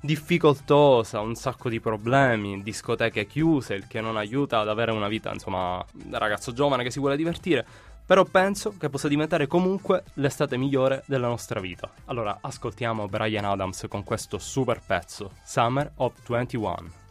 Difficoltosa, 0.00 1.20
un 1.20 1.34
sacco 1.34 1.70
di 1.70 1.80
problemi, 1.80 2.62
discoteche 2.62 3.26
chiuse, 3.26 3.74
il 3.74 3.86
che 3.86 4.02
non 4.02 4.18
aiuta 4.18 4.60
ad 4.60 4.68
avere 4.68 4.92
una 4.92 5.08
vita, 5.08 5.32
insomma, 5.32 5.82
da 5.92 6.18
ragazzo 6.18 6.52
giovane 6.52 6.82
che 6.82 6.90
si 6.90 6.98
vuole 6.98 7.16
divertire. 7.16 7.66
Però 8.06 8.24
penso 8.24 8.74
che 8.78 8.90
possa 8.90 9.08
diventare 9.08 9.46
comunque 9.46 10.04
l'estate 10.14 10.56
migliore 10.56 11.02
della 11.06 11.28
nostra 11.28 11.58
vita. 11.60 11.90
Allora 12.06 12.38
ascoltiamo 12.40 13.08
Brian 13.08 13.46
Adams 13.46 13.86
con 13.88 14.04
questo 14.04 14.38
super 14.38 14.82
pezzo, 14.84 15.30
Summer 15.42 15.90
of 15.96 16.12
21. 16.28 17.02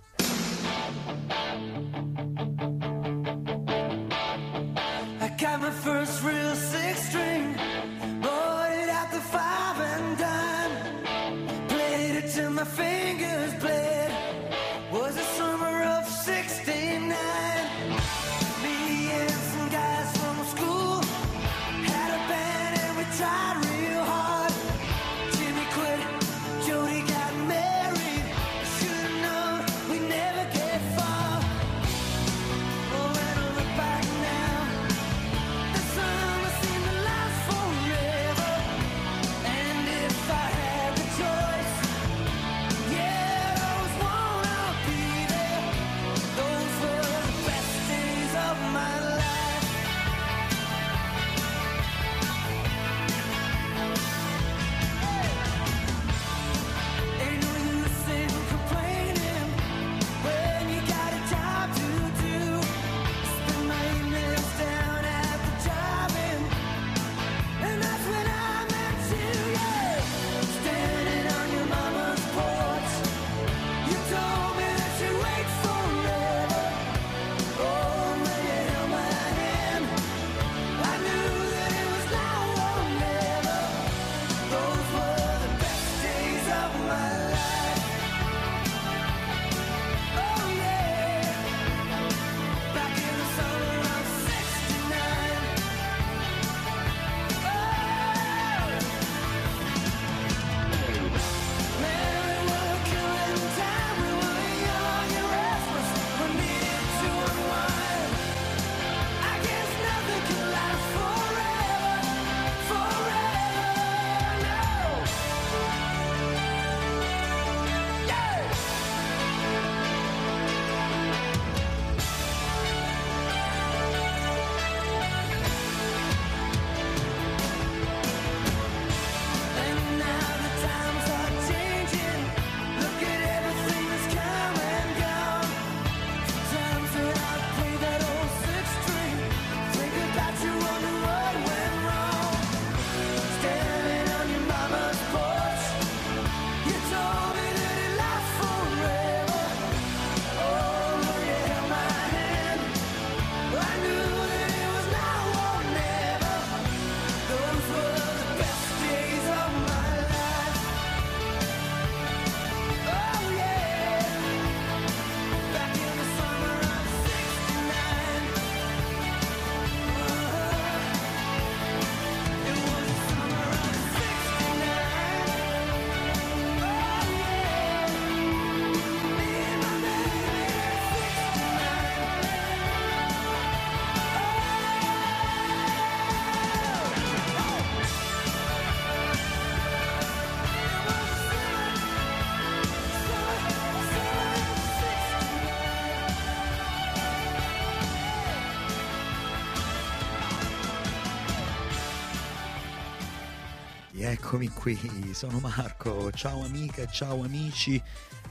Eccomi 204.33 204.49
qui, 204.49 205.11
sono 205.13 205.37
Marco, 205.37 206.11
ciao 206.11 206.43
amiche, 206.43 206.87
ciao 206.91 207.23
amici, 207.23 207.79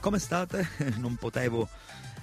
come 0.01 0.19
state? 0.19 0.67
Non 0.99 1.15
potevo 1.15 1.69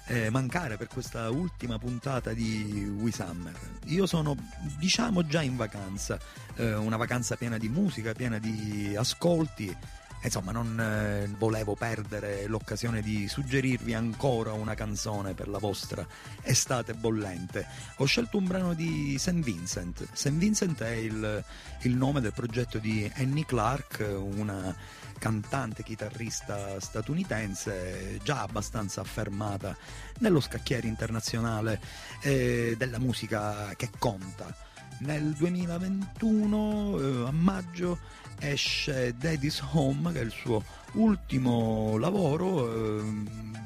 eh, 0.08 0.28
mancare 0.28 0.76
per 0.76 0.86
questa 0.88 1.30
ultima 1.30 1.78
puntata 1.78 2.34
di 2.34 2.94
We 3.00 3.10
Summer. 3.10 3.58
Io 3.86 4.04
sono, 4.04 4.36
diciamo, 4.78 5.24
già 5.24 5.40
in 5.40 5.56
vacanza, 5.56 6.18
eh, 6.56 6.74
una 6.74 6.98
vacanza 6.98 7.36
piena 7.36 7.56
di 7.56 7.70
musica, 7.70 8.12
piena 8.12 8.38
di 8.38 8.94
ascolti 8.94 9.74
Insomma, 10.22 10.52
non 10.52 10.78
eh, 10.78 11.28
volevo 11.38 11.74
perdere 11.74 12.46
l'occasione 12.46 13.00
di 13.00 13.26
suggerirvi 13.26 13.94
ancora 13.94 14.52
una 14.52 14.74
canzone 14.74 15.32
per 15.32 15.48
la 15.48 15.58
vostra 15.58 16.06
estate 16.42 16.92
bollente. 16.94 17.66
Ho 17.96 18.04
scelto 18.04 18.36
un 18.36 18.46
brano 18.46 18.74
di 18.74 19.16
St. 19.18 19.40
Vincent. 19.40 20.06
St. 20.12 20.32
Vincent 20.32 20.82
è 20.82 20.90
il, 20.90 21.44
il 21.82 21.96
nome 21.96 22.20
del 22.20 22.32
progetto 22.34 22.78
di 22.78 23.10
Annie 23.16 23.46
Clark, 23.46 24.06
una 24.18 24.74
cantante 25.20 25.82
chitarrista 25.82 26.80
statunitense 26.80 28.18
già 28.22 28.40
abbastanza 28.40 29.02
affermata 29.02 29.76
nello 30.18 30.40
scacchiere 30.40 30.88
internazionale 30.88 31.80
eh, 32.22 32.74
della 32.76 32.98
musica 32.98 33.72
che 33.76 33.90
conta. 33.98 34.68
Nel 35.00 35.32
2021, 35.32 36.98
eh, 36.98 37.28
a 37.28 37.30
maggio, 37.30 37.98
esce 38.40 39.14
Daddy's 39.16 39.62
Home, 39.72 40.12
che 40.12 40.20
è 40.20 40.24
il 40.24 40.32
suo 40.32 40.62
ultimo 40.94 41.96
lavoro, 41.98 42.98
eh, 42.98 43.02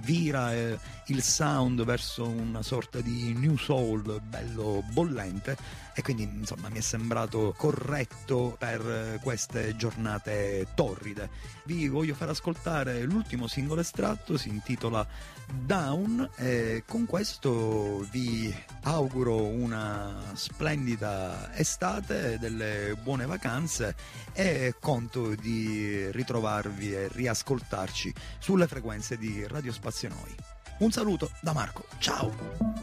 vira 0.05 0.53
eh, 0.53 0.79
il 1.07 1.23
sound 1.23 1.85
verso 1.85 2.29
una 2.29 2.63
sorta 2.63 3.01
di 3.01 3.35
new 3.35 3.57
soul 3.57 4.21
bello 4.23 4.83
bollente 4.93 5.57
e 5.95 6.03
quindi 6.03 6.25
insomma 6.25 6.69
mi 6.69 6.79
è 6.79 6.81
sembrato 6.81 7.55
corretto 7.57 8.57
per 8.59 8.81
eh, 8.81 9.19
queste 9.23 9.77
giornate 9.77 10.67
torride. 10.75 11.31
Vi 11.65 11.89
voglio 11.89 12.15
far 12.15 12.31
ascoltare 12.31 13.03
l'ultimo 13.03 13.47
singolo 13.47 13.81
estratto, 13.81 14.37
si 14.37 14.49
intitola 14.49 15.07
Down 15.47 16.31
e 16.37 16.85
con 16.87 17.07
questo 17.07 18.07
vi 18.11 18.53
auguro 18.83 19.45
una 19.45 20.33
splendida 20.35 21.55
estate, 21.55 22.39
delle 22.39 22.97
buone 23.01 23.27
vacanze 23.27 23.95
e 24.33 24.75
conto 24.81 25.35
di 25.35 26.11
ritrovarvi 26.11 26.93
e 26.93 27.09
riascoltarci 27.15 28.13
sulle 28.39 28.67
frequenze 28.67 29.17
di 29.17 29.47
Radio 29.47 29.73
Spazio 29.73 30.09
Noi. 30.09 30.35
Un 30.79 30.91
saluto 30.91 31.31
da 31.41 31.53
Marco, 31.53 31.87
ciao! 31.99 32.83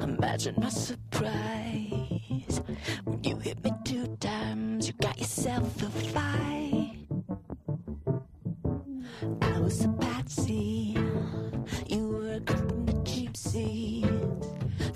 Imagine 0.00 0.54
my 0.58 0.70
surprise 0.70 2.60
when 3.04 3.22
you 3.22 3.36
hit 3.36 3.62
me 3.62 3.72
two 3.84 4.16
times. 4.18 4.88
You 4.88 4.94
got 4.94 5.18
yourself 5.18 5.82
a 5.82 5.90
fight. 5.90 6.31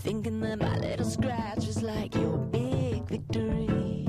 Thinking 0.06 0.40
that 0.42 0.60
my 0.60 0.78
little 0.78 1.04
scratch 1.04 1.66
was 1.66 1.82
like 1.82 2.14
your 2.14 2.38
big 2.38 3.08
victory. 3.08 4.06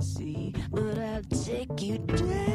See, 0.00 0.52
but 0.68 0.98
I'll 0.98 1.22
take 1.22 1.80
you 1.80 1.98
down. 1.98 2.47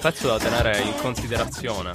Pezzo 0.00 0.28
da 0.28 0.38
tenere 0.38 0.80
in 0.80 0.94
considerazione 0.96 1.92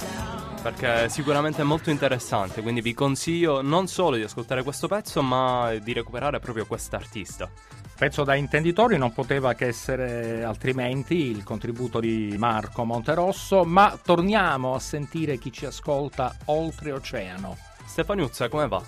perché 0.62 1.08
sicuramente 1.08 1.62
è 1.62 1.64
molto 1.64 1.90
interessante, 1.90 2.60
quindi 2.60 2.80
vi 2.80 2.92
consiglio 2.92 3.62
non 3.62 3.86
solo 3.86 4.16
di 4.16 4.22
ascoltare 4.22 4.64
questo 4.64 4.88
pezzo, 4.88 5.22
ma 5.22 5.72
di 5.80 5.92
recuperare 5.92 6.40
proprio 6.40 6.66
quest'artista. 6.66 7.48
Pezzo 7.96 8.24
da 8.24 8.34
intenditori 8.34 8.98
non 8.98 9.12
poteva 9.12 9.54
che 9.54 9.66
essere 9.66 10.42
altrimenti 10.42 11.30
il 11.30 11.44
contributo 11.44 12.00
di 12.00 12.34
Marco 12.36 12.84
Monterosso, 12.84 13.64
ma 13.64 13.96
torniamo 14.02 14.74
a 14.74 14.80
sentire 14.80 15.38
chi 15.38 15.52
ci 15.52 15.66
ascolta 15.66 16.34
oltreoceano. 16.46 17.56
Stefaniuzza, 17.84 18.48
come 18.48 18.66
va? 18.66 18.82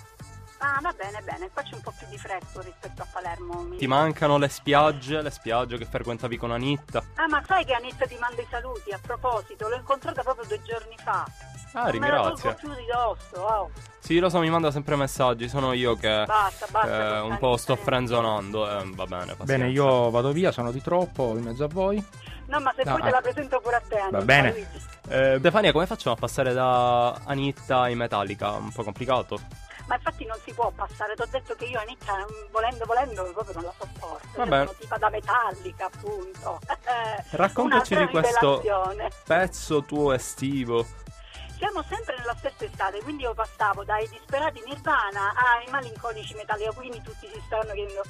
Ah, 0.60 0.78
va 0.82 0.92
bene, 0.96 1.20
bene, 1.22 1.50
qua 1.52 1.62
c'è 1.62 1.74
un 1.74 1.80
po' 1.82 1.92
più 1.96 2.06
di 2.10 2.18
fresco 2.18 2.60
rispetto 2.60 3.02
a 3.02 3.06
Palermo. 3.12 3.60
Mi... 3.62 3.76
Ti 3.76 3.86
mancano 3.86 4.38
le 4.38 4.48
spiagge, 4.48 5.22
le 5.22 5.30
spiagge 5.30 5.78
che 5.78 5.84
frequentavi 5.84 6.36
con 6.36 6.50
Anitta? 6.50 7.02
Ah, 7.14 7.28
ma 7.28 7.42
sai 7.46 7.64
che 7.64 7.74
Anitta 7.74 8.06
ti 8.06 8.16
manda 8.18 8.42
i 8.42 8.46
saluti? 8.50 8.90
A 8.92 8.98
proposito, 9.00 9.68
l'ho 9.68 9.76
incontrata 9.76 10.22
proprio 10.22 10.46
due 10.48 10.60
giorni 10.62 10.96
fa. 11.02 11.24
Ah, 11.72 11.80
Me 11.80 11.82
la 11.84 11.90
ringrazio. 11.90 12.54
tolgo 12.54 12.58
più 12.58 12.68
di 12.74 12.86
dosso, 12.92 13.40
wow. 13.40 13.70
Sì, 14.00 14.18
lo 14.18 14.28
so, 14.30 14.40
mi 14.40 14.50
manda 14.50 14.70
sempre 14.70 14.96
messaggi. 14.96 15.48
Sono 15.48 15.72
io 15.74 15.94
che 15.94 16.24
Basta, 16.26 16.66
basta. 16.70 17.16
eh, 17.16 17.20
un 17.20 17.36
po' 17.38 17.56
sto 17.56 17.76
frenzonando. 17.76 18.68
Eh, 18.80 18.90
va 18.94 19.04
bene, 19.04 19.34
pazienza. 19.34 19.44
Bene, 19.44 19.68
io 19.70 20.10
vado 20.10 20.32
via, 20.32 20.50
sono 20.50 20.72
di 20.72 20.80
troppo 20.82 21.36
in 21.36 21.44
mezzo 21.44 21.64
a 21.64 21.68
voi. 21.68 22.02
No, 22.46 22.58
ma 22.60 22.72
se 22.74 22.82
No, 22.84 22.92
poi 22.92 23.02
te 23.02 23.08
eh. 23.08 23.10
la 23.10 23.20
presento 23.20 23.60
pure 23.60 23.76
a 23.76 23.82
te, 23.86 23.98
Anita, 23.98 24.20
bene. 24.22 24.50
Luigi. 24.52 24.86
Eh, 25.10 25.36
Stefania, 25.38 25.72
come 25.72 25.86
facciamo 25.86 26.16
a 26.16 26.18
passare 26.18 26.52
da 26.54 27.12
Anitta 27.26 27.88
in 27.88 27.98
Metallica? 27.98 28.50
Un 28.52 28.72
po' 28.72 28.82
complicato. 28.82 29.38
Ma 29.88 29.94
infatti 29.94 30.26
non 30.26 30.38
si 30.44 30.52
può 30.52 30.70
passare, 30.70 31.14
ti 31.14 31.22
ho 31.22 31.26
detto 31.30 31.54
che 31.54 31.64
io 31.64 31.80
Anita, 31.80 32.18
mm, 32.18 32.50
volendo, 32.50 32.84
volendo, 32.84 33.22
proprio 33.32 33.54
non 33.54 33.64
la 33.64 33.74
sopporto. 33.78 34.28
Vabbè. 34.36 34.66
sono 34.66 34.76
tipa 34.78 34.98
da 34.98 35.08
metallica, 35.08 35.86
appunto. 35.86 36.60
Raccontaci 37.32 37.96
di 37.96 38.06
questo 38.08 38.62
pezzo 39.24 39.82
tuo 39.84 40.12
estivo. 40.12 40.86
Siamo 41.56 41.82
sempre 41.82 42.16
nella 42.18 42.36
stessa 42.36 42.66
estate, 42.66 43.02
quindi 43.02 43.22
io 43.22 43.32
passavo 43.32 43.82
dai 43.82 44.06
disperati 44.08 44.62
Nirvana 44.64 45.32
ai 45.34 45.68
malinconici 45.70 46.34
Metallica, 46.34 46.72
quindi 46.72 47.00
tutti 47.02 47.26
si 47.32 47.42
stavano 47.46 47.72
chiedendo 47.72 48.02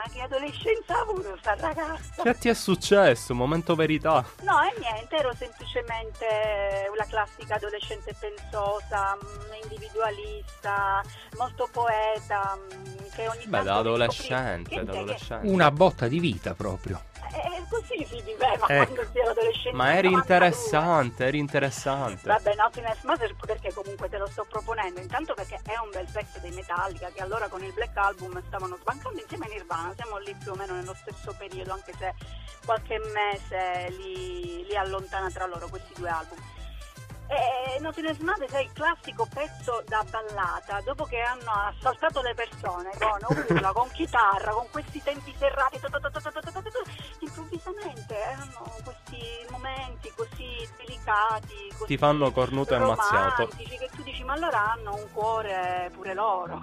ma 0.00 0.10
che 0.10 0.20
adolescenza 0.22 0.96
ha 0.96 1.00
avuto 1.00 1.36
sta 1.38 1.54
ragazza? 1.56 2.22
Che 2.22 2.38
ti 2.38 2.48
è 2.48 2.54
successo? 2.54 3.34
Momento 3.34 3.74
verità. 3.74 4.24
No, 4.42 4.62
e 4.62 4.78
niente, 4.78 5.16
ero 5.16 5.34
semplicemente 5.34 6.26
una 6.92 7.04
classica 7.04 7.56
adolescente 7.56 8.14
pensosa, 8.18 9.16
mm, 9.16 9.62
individualista, 9.64 11.02
molto 11.36 11.68
poeta, 11.70 12.56
mm, 12.56 12.96
che 13.14 13.28
ogni 13.28 13.44
Beh, 13.44 13.50
tanto 13.50 13.64
da 13.64 13.76
adolescente, 13.78 14.74
da 14.82 14.92
Che- 14.92 14.98
adolescente. 14.98 15.46
Una 15.48 15.70
botta 15.70 16.08
di 16.08 16.18
vita 16.18 16.54
proprio. 16.54 17.02
Eh, 17.32 17.64
così 17.68 18.04
si 18.04 18.20
viveva 18.22 18.66
Ecco. 18.66 18.66
quando 18.66 19.10
si 19.10 19.18
era 19.18 19.30
adolescente. 19.30 19.76
Ma 19.76 19.94
eri 19.94 20.10
92. 20.10 20.20
interessante, 20.20 21.24
eri 21.26 21.38
interessante. 21.38 22.20
Vabbè, 22.24 22.54
Nothingness 22.54 23.02
Mother 23.04 23.34
perché 23.46 23.72
comunque 23.72 24.08
te 24.08 24.18
lo 24.18 24.26
sto 24.26 24.46
proponendo. 24.48 25.00
Intanto 25.00 25.34
perché 25.34 25.60
è 25.64 25.78
un 25.78 25.90
bel 25.90 26.06
pezzo 26.12 26.38
dei 26.40 26.50
Metallica 26.50 27.10
che 27.12 27.22
allora 27.22 27.48
con 27.48 27.62
il 27.62 27.72
Black 27.72 27.96
Album 27.96 28.42
stavano 28.46 28.76
sbancando 28.76 29.20
insieme 29.20 29.46
a 29.46 29.48
Nirvana. 29.48 29.92
Siamo 29.94 30.18
lì 30.18 30.34
più 30.34 30.52
o 30.52 30.54
meno 30.54 30.74
nello 30.74 30.94
stesso 30.94 31.34
periodo, 31.36 31.72
anche 31.72 31.92
se 31.98 32.14
qualche 32.64 32.98
mese 33.12 33.90
li, 33.96 34.64
li 34.64 34.76
allontana 34.76 35.30
tra 35.30 35.46
loro 35.46 35.68
questi 35.68 35.92
due 35.94 36.08
album. 36.08 36.38
E 37.30 37.78
Nothingness 37.78 38.18
Mother 38.18 38.50
è 38.50 38.58
il 38.58 38.72
classico 38.72 39.24
pezzo 39.32 39.84
da 39.86 40.04
ballata, 40.10 40.80
dopo 40.80 41.04
che 41.04 41.20
hanno 41.20 41.52
assaltato 41.52 42.20
le 42.22 42.34
persone 42.34 42.90
con 42.98 43.36
urla, 43.46 43.70
con 43.72 43.88
chitarra, 43.92 44.50
con 44.50 44.66
questi 44.72 45.00
tempi 45.00 45.32
serrati, 45.38 45.78
improvvisamente 47.40 48.14
erano 48.14 48.72
questi 48.84 49.18
momenti 49.50 50.12
così 50.14 50.68
delicati, 50.76 51.54
così 51.70 51.86
ti 51.86 51.96
fanno 51.96 52.30
cornuto 52.30 52.74
e 52.74 52.76
ammazzato. 52.76 53.48
Che 53.56 53.90
tu 53.94 54.02
dici, 54.02 54.22
ma 54.24 54.34
allora 54.34 54.72
hanno 54.72 54.94
un 54.94 55.06
cuore 55.12 55.90
pure 55.94 56.14
loro. 56.14 56.60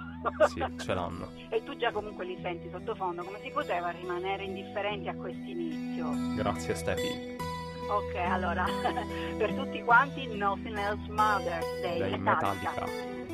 Sì, 0.48 0.64
ce 0.78 0.94
l'hanno. 0.94 1.32
e 1.50 1.62
tu 1.64 1.76
già 1.76 1.90
comunque 1.90 2.24
li 2.24 2.38
senti 2.40 2.70
sottofondo, 2.70 3.24
come 3.24 3.40
si 3.40 3.50
poteva 3.50 3.90
rimanere 3.90 4.44
indifferenti 4.44 5.08
a 5.08 5.14
questo 5.14 5.48
inizio? 5.48 6.10
Grazie 6.36 6.74
Stefi. 6.74 7.36
Ok, 7.88 8.16
allora, 8.16 8.64
per 9.38 9.54
tutti 9.54 9.82
quanti, 9.82 10.26
Nothing 10.26 10.76
Else 10.76 11.10
Mother 11.10 11.62
Day. 11.80 11.98
Dei 11.98 12.18
Metallica. 12.18 12.70
Metallica. 12.70 13.26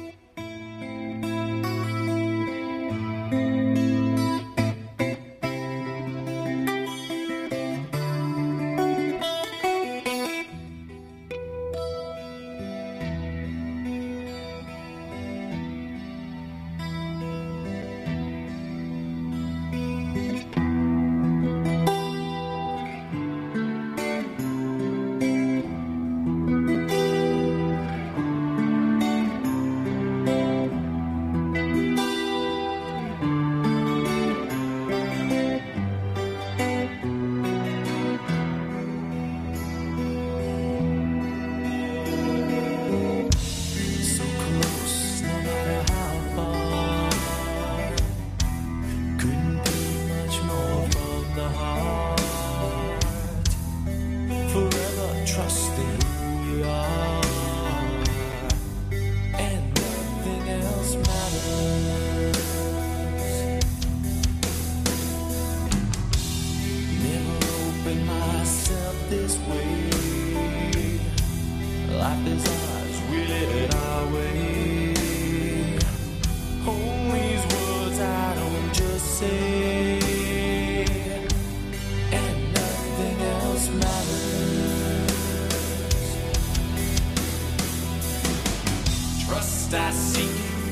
Trust 89.27 89.73
I 89.73 89.91
seek 89.91 90.31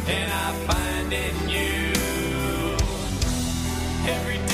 and 0.08 0.30
I 0.30 0.52
find 0.66 1.12
in 1.12 1.48
you. 1.48 1.92
Every 4.06 4.38
day 4.46 4.51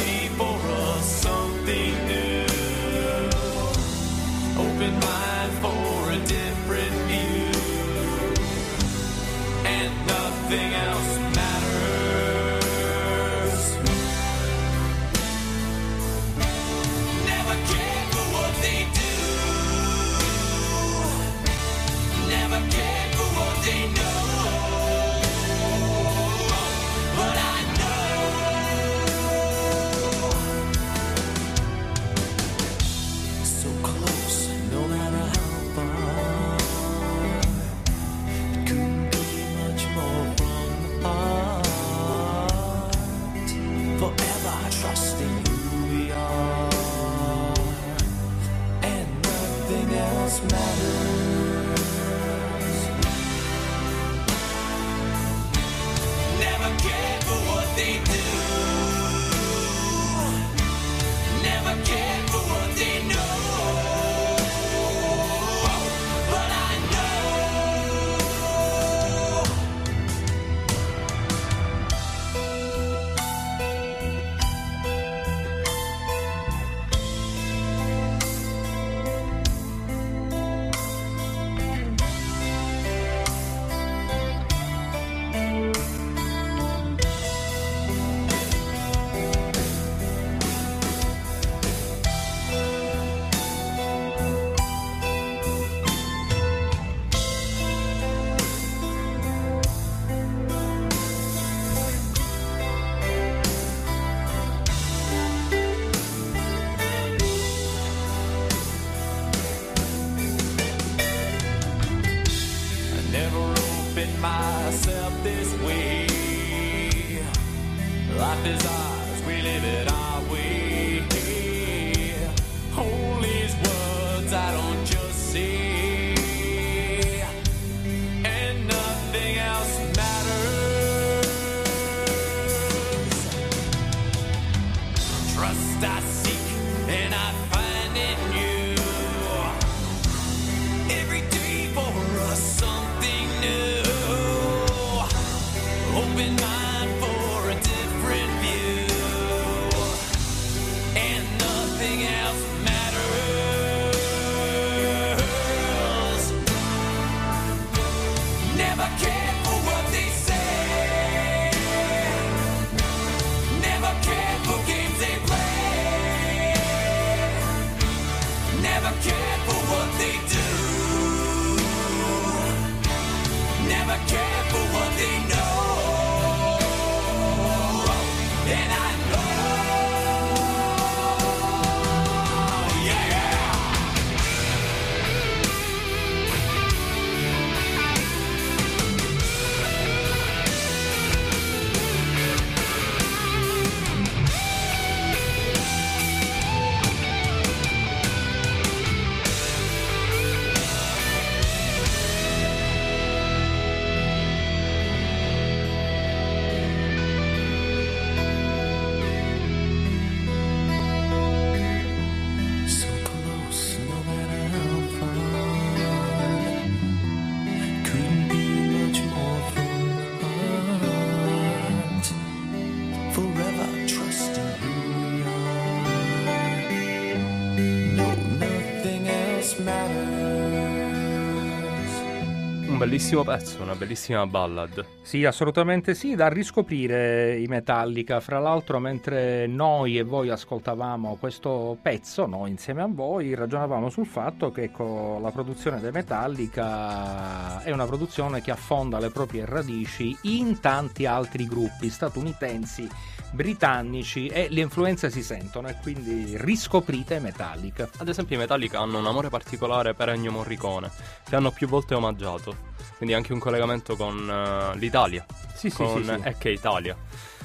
bellissimo 233.09 233.25
pezzo, 233.25 233.63
una 233.63 233.75
bellissima 233.75 234.27
ballad. 234.27 234.85
Sì, 235.01 235.25
assolutamente 235.25 235.95
sì, 235.95 236.15
da 236.15 236.29
riscoprire 236.29 237.39
i 237.39 237.47
Metallica. 237.47 238.21
Fra 238.21 238.39
l'altro, 238.39 238.79
mentre 238.79 239.47
noi 239.47 239.97
e 239.97 240.03
voi 240.03 240.29
ascoltavamo 240.29 241.17
questo 241.19 241.79
pezzo, 241.81 242.27
noi 242.27 242.51
insieme 242.51 242.83
a 242.83 242.89
voi 242.91 243.35
ragionavamo 243.35 243.89
sul 243.89 244.05
fatto 244.05 244.51
che 244.51 244.65
ecco, 244.65 245.19
la 245.23 245.31
produzione 245.31 245.81
dei 245.81 245.91
Metallica 245.91 247.63
è 247.63 247.71
una 247.71 247.87
produzione 247.87 248.43
che 248.43 248.51
affonda 248.51 248.99
le 248.99 249.09
proprie 249.09 249.47
radici 249.47 250.15
in 250.23 250.61
tanti 250.61 251.07
altri 251.07 251.47
gruppi 251.47 251.89
statunitensi, 251.89 252.87
britannici 253.31 254.27
e 254.29 254.49
le 254.51 254.61
influenze 254.61 255.11
si 255.11 255.23
sentono 255.23 255.69
e 255.69 255.77
quindi 255.83 256.37
riscoprite 256.39 257.19
Metallica. 257.19 257.89
Ad 257.99 258.09
esempio 258.09 258.37
i 258.37 258.39
Metallica 258.39 258.79
hanno 258.81 258.99
un 258.99 259.07
amore 259.07 259.29
particolare 259.29 259.95
per 259.95 260.09
Ennio 260.11 260.33
Morricone, 260.33 260.91
che 261.29 261.37
hanno 261.37 261.51
più 261.51 261.69
volte 261.69 261.95
omaggiato. 261.95 262.55
Quindi 262.97 263.15
anche 263.15 263.33
un 263.33 263.39
collegamento 263.39 263.95
con 263.97 264.29
eh, 264.29 264.77
l'Italia, 264.79 265.25
Sì, 265.55 265.71
sì, 265.71 265.77
con 265.77 266.03
sì, 266.03 266.05
sì. 266.05 266.21
Ecce 266.23 266.51
Italia. 266.51 266.97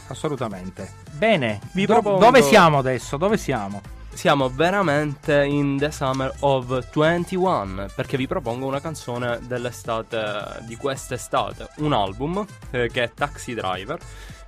Assolutamente. 0.07 0.91
Bene, 1.11 1.59
Vi 1.73 1.85
do- 1.85 1.93
propongo- 1.93 2.19
dove 2.19 2.41
siamo 2.41 2.77
adesso? 2.79 3.17
Dove 3.17 3.37
siamo? 3.37 3.81
Siamo 4.13 4.47
veramente 4.49 5.43
in 5.43 5.77
the 5.79 5.89
summer 5.91 6.31
of 6.41 6.87
21 6.93 7.87
perché 7.95 8.15
vi 8.15 8.27
propongo 8.27 8.67
una 8.67 8.79
canzone 8.79 9.39
dell'estate 9.41 10.59
di 10.67 10.75
quest'estate, 10.75 11.69
un 11.77 11.93
album 11.93 12.45
eh, 12.71 12.89
che 12.91 13.03
è 13.03 13.11
Taxi 13.13 13.55
Driver 13.55 13.97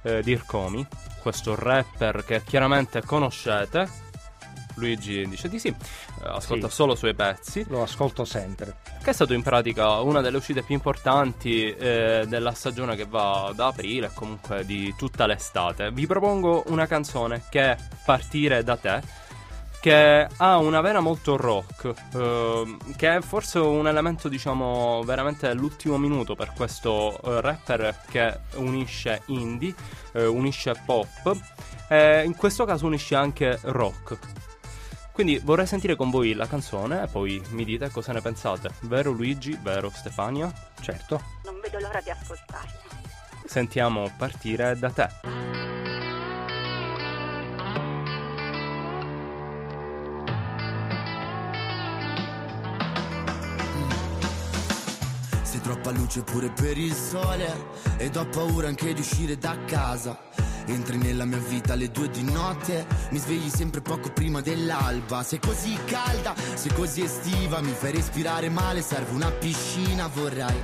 eh, 0.05 0.21
di 0.21 0.31
Irkomi, 0.31 0.87
questo 1.21 1.55
rapper 1.55 2.23
che 2.23 2.41
chiaramente 2.43 3.01
conoscete. 3.03 4.03
Luigi 4.77 5.25
dice 5.29 5.47
di 5.47 5.57
sì, 5.57 5.69
eh, 5.69 5.75
ascolta 6.27 6.67
Sì. 6.67 6.73
solo 6.75 6.93
i 6.93 6.97
suoi 6.97 7.13
pezzi, 7.15 7.65
Lo 7.69 7.81
ascolto 7.81 8.25
sempre. 8.25 8.75
che 9.01 9.11
è 9.11 9.13
stato 9.13 9.33
in 9.33 9.41
pratica 9.41 9.99
una 10.01 10.19
delle 10.19 10.35
uscite 10.35 10.63
più 10.63 10.75
importanti 10.75 11.69
eh, 11.73 12.25
della 12.27 12.51
stagione 12.51 12.97
che 12.97 13.05
va 13.05 13.53
da 13.55 13.67
aprile 13.67 14.07
e 14.07 14.11
comunque 14.13 14.65
di 14.65 14.93
tutta 14.97 15.27
l'estate. 15.27 15.91
Vi 15.91 16.05
propongo 16.05 16.63
una 16.67 16.87
canzone 16.87 17.43
che 17.49 17.61
è 17.71 17.77
Partire 18.03 18.63
da 18.63 18.75
te, 18.75 19.01
che 19.85 20.27
ha 20.37 20.57
una 20.57 20.81
vena 20.81 20.99
molto 20.99 21.37
rock, 21.37 21.93
ehm, 22.15 22.95
che 22.95 23.17
è 23.17 23.21
forse 23.21 23.59
un 23.59 23.87
elemento, 23.87 24.27
diciamo, 24.27 25.03
veramente 25.05 25.53
l'ultimo 25.53 25.99
minuto 25.99 26.33
per 26.33 26.53
questo 26.55 27.21
eh, 27.21 27.39
rapper 27.39 27.95
che 28.09 28.39
unisce 28.55 29.21
indie, 29.27 29.75
eh, 30.13 30.25
unisce 30.25 30.73
pop, 30.83 31.37
e 31.87 32.23
in 32.25 32.35
questo 32.35 32.65
caso 32.65 32.87
unisce 32.87 33.13
anche 33.13 33.59
rock. 33.61 34.17
Quindi 35.11 35.39
vorrei 35.43 35.67
sentire 35.67 35.95
con 35.95 36.09
voi 36.09 36.33
la 36.33 36.47
canzone 36.47 37.03
e 37.03 37.07
poi 37.07 37.39
mi 37.49 37.63
dite 37.63 37.91
cosa 37.91 38.11
ne 38.11 38.21
pensate. 38.21 38.71
Vero 38.81 39.11
Luigi? 39.11 39.55
Vero 39.61 39.91
Stefania? 39.93 40.51
Certo. 40.81 41.21
Non 41.43 41.59
vedo 41.61 41.77
l'ora 41.77 42.01
di 42.01 42.09
ascoltarla. 42.09 42.79
Sentiamo 43.45 44.11
partire 44.17 44.79
da 44.79 44.89
te. 44.89 45.64
Troppa 55.65 55.89
luce 55.89 56.21
pure 56.21 56.51
per 56.51 56.77
il 56.77 56.93
sole. 56.93 57.51
Ed 57.97 58.15
ho 58.15 58.25
paura 58.27 58.67
anche 58.67 58.93
di 58.93 58.99
uscire 58.99 59.35
da 59.35 59.57
casa. 59.65 60.15
Entri 60.67 60.97
nella 60.97 61.25
mia 61.25 61.39
vita 61.39 61.73
alle 61.73 61.89
due 61.89 62.07
di 62.09 62.21
notte. 62.21 62.85
Mi 63.09 63.17
svegli 63.17 63.49
sempre 63.49 63.81
poco 63.81 64.11
prima 64.11 64.41
dell'alba. 64.41 65.23
Sei 65.23 65.39
così 65.39 65.75
calda, 65.85 66.35
sei 66.53 66.71
così 66.73 67.01
estiva 67.01 67.61
Mi 67.61 67.73
fai 67.73 67.93
respirare 67.93 68.49
male, 68.49 68.81
serve 68.81 69.11
una 69.13 69.31
piscina 69.31 70.07
Vorrei, 70.07 70.61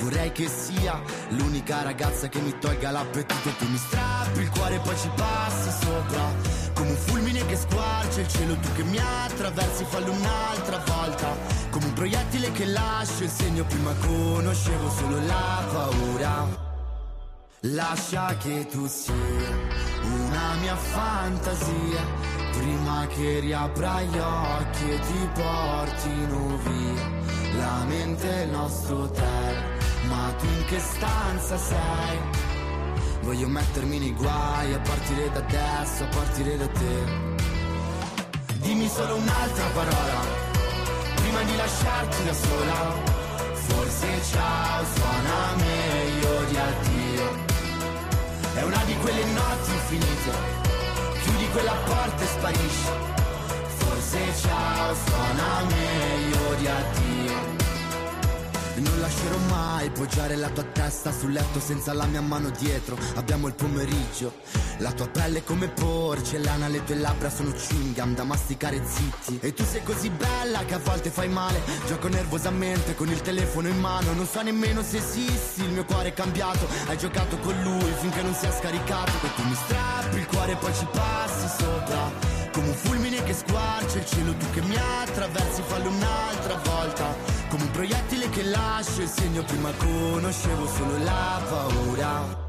vorrei 0.00 0.32
che 0.32 0.48
sia 0.48 1.00
L'unica 1.30 1.82
ragazza 1.82 2.28
che 2.28 2.40
mi 2.40 2.54
tolga 2.58 2.90
l'appetito. 2.90 3.50
Tu 3.56 3.66
mi 3.68 3.78
strappi 3.78 4.40
il 4.40 4.50
cuore 4.50 4.74
e 4.74 4.80
poi 4.80 4.96
ci 4.98 5.10
passi 5.14 5.70
sopra 5.80 6.53
come 6.74 6.90
un 6.90 6.96
fulmine 6.96 7.46
che 7.46 7.56
squarcia 7.56 8.20
il 8.20 8.28
cielo, 8.28 8.56
tu 8.56 8.72
che 8.74 8.82
mi 8.84 8.98
attraversi, 8.98 9.84
fallo 9.84 10.12
un'altra 10.12 10.82
volta. 10.86 11.36
Come 11.70 11.86
un 11.86 11.92
proiettile 11.92 12.52
che 12.52 12.66
lascia 12.66 13.24
il 13.24 13.30
segno, 13.30 13.64
prima 13.64 13.92
conoscevo 13.94 14.90
solo 14.90 15.18
la 15.24 15.64
paura. 15.72 16.62
Lascia 17.60 18.36
che 18.36 18.66
tu 18.66 18.86
sia 18.86 19.14
una 19.14 20.54
mia 20.60 20.76
fantasia, 20.76 22.04
prima 22.52 23.06
che 23.06 23.40
riapra 23.40 24.02
gli 24.02 24.18
occhi 24.18 24.90
e 24.90 25.00
ti 25.00 25.28
portino 25.32 26.58
via. 26.58 27.22
La 27.56 27.84
mente 27.86 28.30
è 28.30 28.42
il 28.44 28.50
nostro 28.50 29.02
hotel, 29.04 29.56
ma 30.08 30.34
tu 30.38 30.44
in 30.44 30.64
che 30.66 30.78
stanza 30.78 31.56
sei? 31.56 32.43
Voglio 33.24 33.48
mettermi 33.48 33.98
nei 33.98 34.12
guai 34.12 34.74
a 34.74 34.78
partire 34.80 35.30
da 35.30 35.38
adesso, 35.38 36.04
a 36.04 36.08
partire 36.08 36.58
da 36.58 36.68
te. 36.68 37.04
Dimmi 38.58 38.86
solo 38.86 39.16
un'altra 39.16 39.64
parola, 39.72 40.20
prima 41.14 41.42
di 41.42 41.56
lasciarti 41.56 42.24
da 42.24 42.34
sola. 42.34 42.94
Forse 43.54 44.06
ciao 44.30 44.84
suona 44.94 45.54
meglio 45.56 46.44
di 46.50 46.56
addio. 46.56 47.30
È 48.56 48.62
una 48.62 48.84
di 48.84 48.94
quelle 48.98 49.24
notti 49.24 49.70
infinite, 49.70 50.32
chiudi 51.22 51.48
quella 51.50 51.76
porta 51.86 52.22
e 52.22 52.26
sparisci. 52.26 52.88
Forse 53.78 54.18
ciao 54.42 54.94
suona 54.94 55.64
meglio 55.70 56.54
di 56.56 56.66
addio. 56.66 57.13
Lascerò 59.04 59.36
mai 59.50 59.90
poggiare 59.90 60.34
la 60.34 60.48
tua 60.48 60.62
testa 60.62 61.12
sul 61.12 61.30
letto 61.30 61.60
senza 61.60 61.92
la 61.92 62.06
mia 62.06 62.22
mano 62.22 62.48
dietro. 62.48 62.96
Abbiamo 63.16 63.48
il 63.48 63.54
pomeriggio, 63.54 64.32
la 64.78 64.92
tua 64.92 65.06
pelle 65.08 65.40
è 65.40 65.44
come 65.44 65.68
porcellana, 65.68 66.68
le 66.68 66.82
tue 66.84 66.94
labbra 66.94 67.28
sono 67.28 67.52
chewing 67.52 68.14
da 68.14 68.24
masticare 68.24 68.82
zitti. 68.82 69.40
E 69.42 69.52
tu 69.52 69.62
sei 69.62 69.82
così 69.82 70.08
bella 70.08 70.64
che 70.64 70.72
a 70.72 70.78
volte 70.78 71.10
fai 71.10 71.28
male. 71.28 71.60
Gioco 71.86 72.08
nervosamente 72.08 72.94
con 72.94 73.10
il 73.10 73.20
telefono 73.20 73.68
in 73.68 73.78
mano, 73.78 74.14
non 74.14 74.26
so 74.26 74.40
nemmeno 74.40 74.82
se 74.82 74.96
esisti. 74.96 75.64
Il 75.64 75.72
mio 75.72 75.84
cuore 75.84 76.08
è 76.08 76.14
cambiato, 76.14 76.66
hai 76.88 76.96
giocato 76.96 77.36
con 77.40 77.60
lui 77.60 77.92
finché 78.00 78.22
non 78.22 78.32
si 78.32 78.46
è 78.46 78.50
scaricato. 78.58 79.12
E 79.22 79.34
tu 79.34 79.42
mi 79.46 79.54
strappi 79.54 80.16
il 80.16 80.26
cuore 80.26 80.52
e 80.52 80.56
poi 80.56 80.72
ci 80.72 80.86
passi 80.90 81.46
sopra. 81.58 82.10
Come 82.54 82.68
un 82.68 82.74
fulmine 82.74 83.22
che 83.22 83.34
squarcia 83.34 83.98
il 83.98 84.06
cielo, 84.06 84.34
tu 84.34 84.48
che 84.50 84.62
mi 84.62 84.76
attraversi, 84.76 85.60
fallo 85.66 85.90
un'altra 85.90 86.54
volta. 86.64 87.23
Come 87.54 87.66
un 87.66 87.70
proiettile 87.70 88.28
che 88.30 88.42
lascia 88.42 89.02
il 89.02 89.08
segno, 89.08 89.44
prima 89.44 89.70
conoscevo 89.70 90.66
solo 90.66 90.98
la 90.98 91.40
paura. 91.48 92.42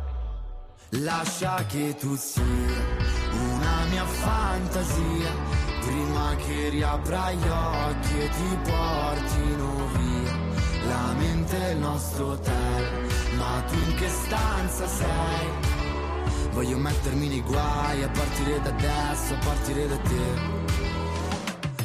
Lascia 0.90 1.64
che 1.68 1.96
tu 1.96 2.16
sia 2.16 2.42
una 2.42 3.86
mia 3.92 4.04
fantasia, 4.04 5.32
prima 5.82 6.36
che 6.38 6.70
riapra 6.70 7.32
gli 7.34 7.48
occhi 7.48 8.20
e 8.20 8.30
ti 8.30 8.58
portino 8.64 9.90
via. 9.94 10.40
La 10.88 11.14
mente 11.20 11.56
è 11.56 11.70
il 11.74 11.78
nostro 11.78 12.32
hotel, 12.32 13.08
ma 13.38 13.64
tu 13.68 13.76
in 13.76 13.96
che 13.98 14.10
stanza 14.10 14.88
sei? 14.88 15.48
Voglio 16.50 16.80
mettermi 16.80 17.28
nei 17.28 17.42
guai 17.42 18.02
a 18.02 18.10
partire 18.10 18.60
da 18.60 18.70
adesso, 18.70 19.36
a 19.36 19.38
partire 19.38 19.88
da 19.88 19.98
te. 19.98 20.64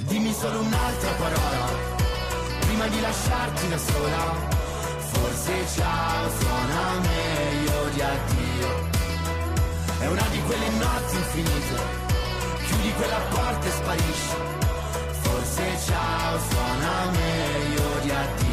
Dimmi 0.07 0.33
solo 0.33 0.61
un'altra 0.61 1.11
parola, 1.19 1.90
prima 2.81 2.95
di 2.95 3.01
lasciarti 3.03 3.69
da 3.69 3.77
sola. 3.77 4.49
Forse 5.13 5.53
ciao 5.77 6.31
suona 6.39 7.01
meglio 7.01 7.89
di 7.93 8.01
addio. 8.01 8.89
È 9.99 10.07
una 10.07 10.27
di 10.31 10.41
quelle 10.47 10.69
notti 10.71 11.17
infinite, 11.17 11.75
chiudi 12.67 12.93
quella 12.95 13.21
porta 13.29 13.67
e 13.67 13.71
sparisci. 13.71 14.37
Forse 15.21 15.63
ciao 15.87 16.39
suona 16.49 17.11
meglio 17.11 18.01
di 18.01 18.11
addio. 18.11 18.50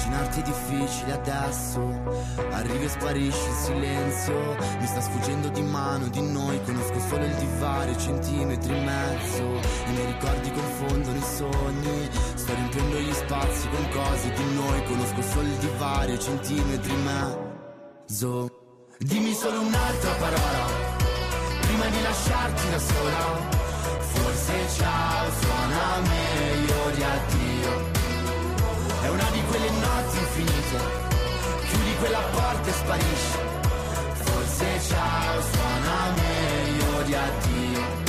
Immaginarti 0.00 0.40
è 0.40 0.42
difficile 0.44 1.12
adesso. 1.12 1.80
Arrivi 2.52 2.84
e 2.84 2.88
sparisci 2.88 3.48
in 3.48 3.54
silenzio. 3.54 4.56
Mi 4.78 4.86
sta 4.86 5.00
sfuggendo 5.02 5.48
di 5.50 5.60
mano 5.60 6.08
di 6.08 6.22
noi. 6.22 6.58
Conosco 6.64 6.98
solo 7.00 7.24
il 7.26 7.34
divario, 7.34 7.96
centimetri 7.96 8.74
e 8.74 8.80
mezzo. 8.80 9.42
I 9.42 9.92
miei 9.92 10.06
ricordi 10.06 10.50
confondono 10.52 11.18
i 11.18 11.22
sogni. 11.22 12.08
Sto 12.34 12.54
riempiendo 12.54 12.98
gli 12.98 13.12
spazi 13.12 13.68
con 13.68 13.88
cose 13.90 14.32
di 14.32 14.54
noi. 14.54 14.84
Conosco 14.84 15.22
solo 15.22 15.46
il 15.48 15.58
divario, 15.58 16.18
centimetri 16.18 16.92
e 16.92 16.96
mezzo. 16.96 18.48
Dimmi 18.96 19.34
solo 19.34 19.60
un'altra 19.60 20.12
parola. 20.12 20.64
Prima 21.60 21.86
di 21.88 22.02
lasciarti 22.02 22.70
da 22.70 22.78
sola. 22.78 23.58
Forse 23.98 24.52
ciao 24.76 25.30
suona 25.40 26.00
meglio 26.00 26.90
di 26.94 27.02
addio 27.02 27.49
è 29.02 29.08
una 29.08 29.30
di 29.30 29.42
quelle 29.48 29.70
notti 29.70 30.18
infinite. 30.18 30.78
Chiudi 31.68 31.94
quella 31.98 32.20
porta 32.30 32.68
e 32.68 32.72
sparisci. 32.72 33.38
Forse 34.12 34.80
ciao 34.88 35.40
suona 35.40 36.12
meglio 36.16 37.02
di 37.02 37.14
addio. 37.14 38.08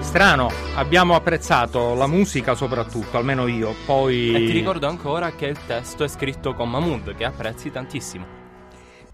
Strano, 0.00 0.50
abbiamo 0.76 1.14
apprezzato 1.14 1.94
la 1.94 2.06
musica 2.06 2.54
soprattutto, 2.54 3.16
almeno 3.16 3.46
io. 3.46 3.74
Poi 3.84 4.34
E 4.34 4.46
ti 4.46 4.52
ricordo 4.52 4.86
ancora 4.86 5.32
che 5.32 5.46
il 5.46 5.58
testo 5.66 6.04
è 6.04 6.08
scritto 6.08 6.54
con 6.54 6.70
Mahmood, 6.70 7.16
che 7.16 7.24
apprezzi 7.24 7.70
tantissimo. 7.70 8.43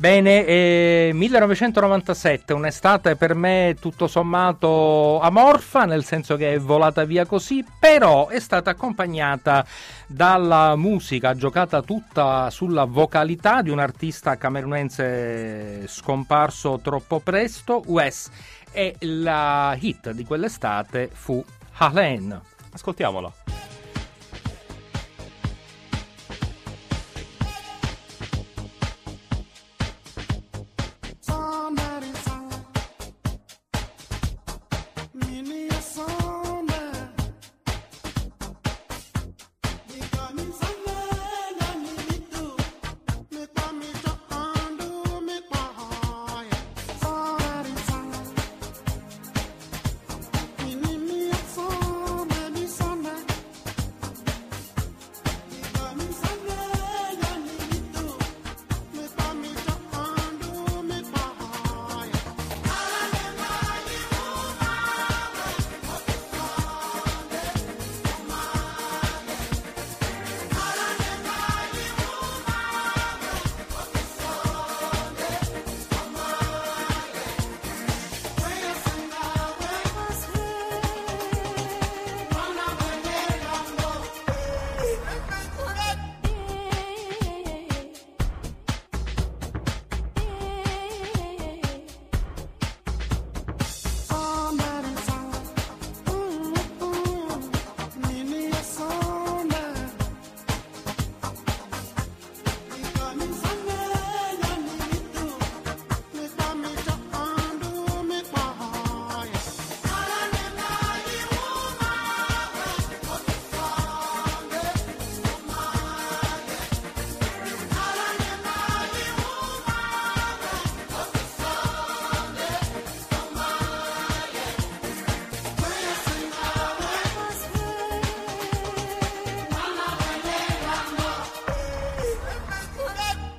Bene, 0.00 0.46
eh, 0.46 1.10
1997, 1.12 2.54
un'estate 2.54 3.16
per 3.16 3.34
me 3.34 3.76
tutto 3.78 4.06
sommato 4.06 5.20
amorfa, 5.20 5.84
nel 5.84 6.04
senso 6.04 6.36
che 6.36 6.54
è 6.54 6.58
volata 6.58 7.04
via 7.04 7.26
così, 7.26 7.62
però 7.78 8.28
è 8.28 8.40
stata 8.40 8.70
accompagnata 8.70 9.62
dalla 10.06 10.74
musica 10.74 11.34
giocata 11.34 11.82
tutta 11.82 12.48
sulla 12.48 12.86
vocalità 12.86 13.60
di 13.60 13.68
un 13.68 13.78
artista 13.78 14.38
camerunense 14.38 15.86
scomparso 15.86 16.80
troppo 16.82 17.20
presto, 17.20 17.82
Wes, 17.84 18.30
e 18.72 18.96
la 19.00 19.76
hit 19.78 20.12
di 20.12 20.24
quell'estate 20.24 21.10
fu 21.12 21.44
Halen. 21.76 22.40
Ascoltiamola. 22.72 23.69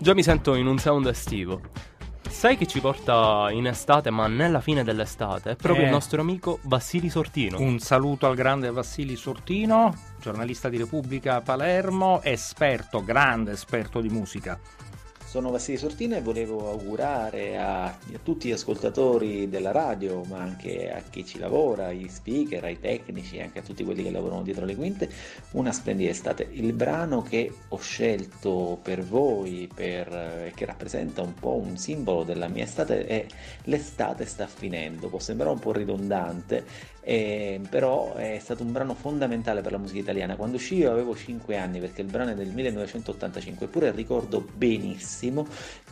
Già 0.01 0.15
mi 0.15 0.23
sento 0.23 0.55
in 0.55 0.65
un 0.65 0.79
sound 0.79 1.05
estivo. 1.05 1.61
Sai 2.27 2.57
che 2.57 2.65
ci 2.65 2.79
porta 2.79 3.49
in 3.51 3.67
estate, 3.67 4.09
ma 4.09 4.25
nella 4.25 4.59
fine 4.59 4.83
dell'estate? 4.83 5.51
È 5.51 5.55
proprio 5.55 5.83
Eh. 5.83 5.87
il 5.89 5.93
nostro 5.93 6.21
amico 6.21 6.57
Vassili 6.63 7.07
Sortino. 7.09 7.59
Un 7.59 7.77
saluto 7.77 8.25
al 8.25 8.33
grande 8.35 8.71
Vassili 8.71 9.15
Sortino, 9.15 9.93
giornalista 10.19 10.69
di 10.69 10.77
Repubblica 10.77 11.41
Palermo, 11.41 12.19
esperto, 12.23 13.03
grande 13.03 13.51
esperto 13.51 14.01
di 14.01 14.09
musica. 14.09 14.59
Sono 15.31 15.49
Vassili 15.49 15.77
Sortina 15.77 16.17
e 16.17 16.21
volevo 16.21 16.69
augurare 16.69 17.57
a, 17.57 17.85
a 17.85 17.97
tutti 18.21 18.49
gli 18.49 18.51
ascoltatori 18.51 19.47
della 19.47 19.71
radio, 19.71 20.23
ma 20.25 20.39
anche 20.39 20.91
a 20.91 21.01
chi 21.09 21.25
ci 21.25 21.39
lavora, 21.39 21.85
agli 21.85 22.09
speaker, 22.09 22.61
ai 22.65 22.81
tecnici 22.81 23.39
anche 23.39 23.59
a 23.59 23.61
tutti 23.61 23.85
quelli 23.85 24.03
che 24.03 24.11
lavorano 24.11 24.41
dietro 24.41 24.65
le 24.65 24.75
quinte, 24.75 25.09
una 25.51 25.71
splendida 25.71 26.09
estate. 26.09 26.49
Il 26.51 26.73
brano 26.73 27.21
che 27.21 27.49
ho 27.65 27.79
scelto 27.79 28.77
per 28.83 29.05
voi 29.05 29.69
per, 29.73 30.13
e 30.13 30.51
che 30.53 30.65
rappresenta 30.65 31.21
un 31.21 31.33
po' 31.33 31.55
un 31.55 31.77
simbolo 31.77 32.23
della 32.23 32.49
mia 32.49 32.65
estate 32.65 33.05
è 33.05 33.25
L'estate 33.63 34.25
sta 34.25 34.47
finendo. 34.47 35.07
Può 35.07 35.19
sembrare 35.19 35.53
un 35.53 35.59
po' 35.59 35.71
ridondante, 35.71 36.65
eh, 37.01 37.59
però 37.69 38.13
è 38.13 38.39
stato 38.39 38.63
un 38.63 38.71
brano 38.71 38.93
fondamentale 38.93 39.61
per 39.61 39.71
la 39.71 39.77
musica 39.77 39.99
italiana. 39.99 40.35
Quando 40.35 40.57
uscì 40.57 40.75
io 40.75 40.91
avevo 40.91 41.15
5 41.15 41.57
anni 41.57 41.79
perché 41.79 42.01
il 42.01 42.07
brano 42.07 42.31
è 42.31 42.35
del 42.35 42.49
1985, 42.49 43.65
eppure 43.65 43.91
ricordo 43.91 44.45
benissimo 44.55 45.47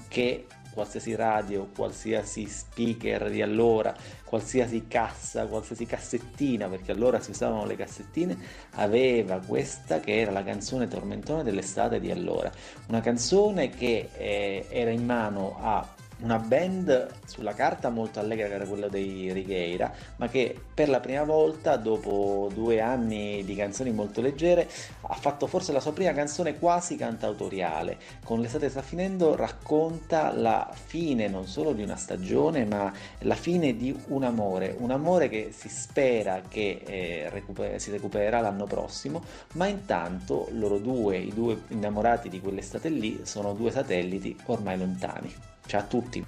che 0.08 0.46
qualsiasi 0.72 1.16
radio, 1.16 1.68
qualsiasi 1.76 2.46
speaker 2.46 3.30
di 3.30 3.42
allora, 3.42 3.94
qualsiasi 4.24 4.86
cassa, 4.88 5.46
qualsiasi 5.46 5.86
cassettina, 5.86 6.68
perché 6.68 6.92
allora 6.92 7.20
si 7.20 7.32
usavano 7.32 7.66
le 7.66 7.76
cassettine, 7.76 8.38
aveva 8.76 9.40
questa 9.40 10.00
che 10.00 10.20
era 10.20 10.32
la 10.32 10.44
canzone 10.44 10.88
tormentone 10.88 11.44
dell'estate 11.44 12.00
di 12.00 12.12
allora. 12.12 12.52
Una 12.88 13.02
canzone 13.02 13.70
che 13.70 14.10
eh, 14.16 14.68
era 14.70 14.92
in 14.92 15.04
mano 15.04 15.58
a 15.60 15.86
una 16.22 16.38
band 16.38 17.08
sulla 17.26 17.54
carta 17.54 17.90
molto 17.90 18.20
allegra 18.20 18.48
che 18.48 18.54
era 18.54 18.66
quella 18.66 18.90
dei 18.90 19.32
Righeira, 19.32 19.92
ma 20.18 20.28
che 20.28 20.56
per 20.74 20.90
la 20.90 21.00
prima 21.00 21.24
volta, 21.24 21.78
dopo 21.78 22.50
due 22.54 22.82
anni 22.82 23.44
di 23.46 23.56
canzoni 23.56 23.92
molto 23.92 24.22
leggere, 24.22 24.68
ha 25.02 25.16
fatto 25.16 25.48
forse 25.48 25.72
la 25.72 25.80
sua 25.80 25.94
prima 25.94 26.12
canzone 26.14 26.58
quasi 26.58 26.96
cantautoriale. 26.96 27.98
Con 28.24 28.42
L'estate 28.42 28.70
sta 28.70 28.82
finendo 28.82 29.36
racconta 29.36 30.32
la 30.34 30.72
fine 30.74 31.28
non 31.28 31.48
solo 31.48 31.74
di 31.74 31.84
una 31.84 31.96
stagione, 31.96 32.66
ma 32.66 32.92
la 33.20 33.36
fine 33.36 33.76
di 33.76 33.98
un 34.08 34.24
amore, 34.24 34.76
un 34.78 34.92
amore 34.92 35.30
che 35.30 35.52
si 35.52 35.70
spera 35.70 36.42
che 36.48 36.82
eh, 36.86 37.30
recuper- 37.30 37.80
si 37.80 37.92
recupererà 37.92 38.40
l'anno 38.42 38.66
prossimo, 38.66 39.24
ma 39.54 39.68
intanto 39.68 40.48
loro 40.52 40.78
due, 40.78 41.18
i 41.18 41.34
due 41.34 41.62
innamorati 41.70 42.30
di 42.30 42.40
quell'estate 42.40 42.90
lì, 42.90 43.22
sono 43.24 43.54
due 43.54 43.72
satelliti 43.72 44.38
ormai 44.46 44.78
lontani. 44.78 45.58
Ciao 45.70 45.82
a 45.82 45.84
tutti. 45.84 46.26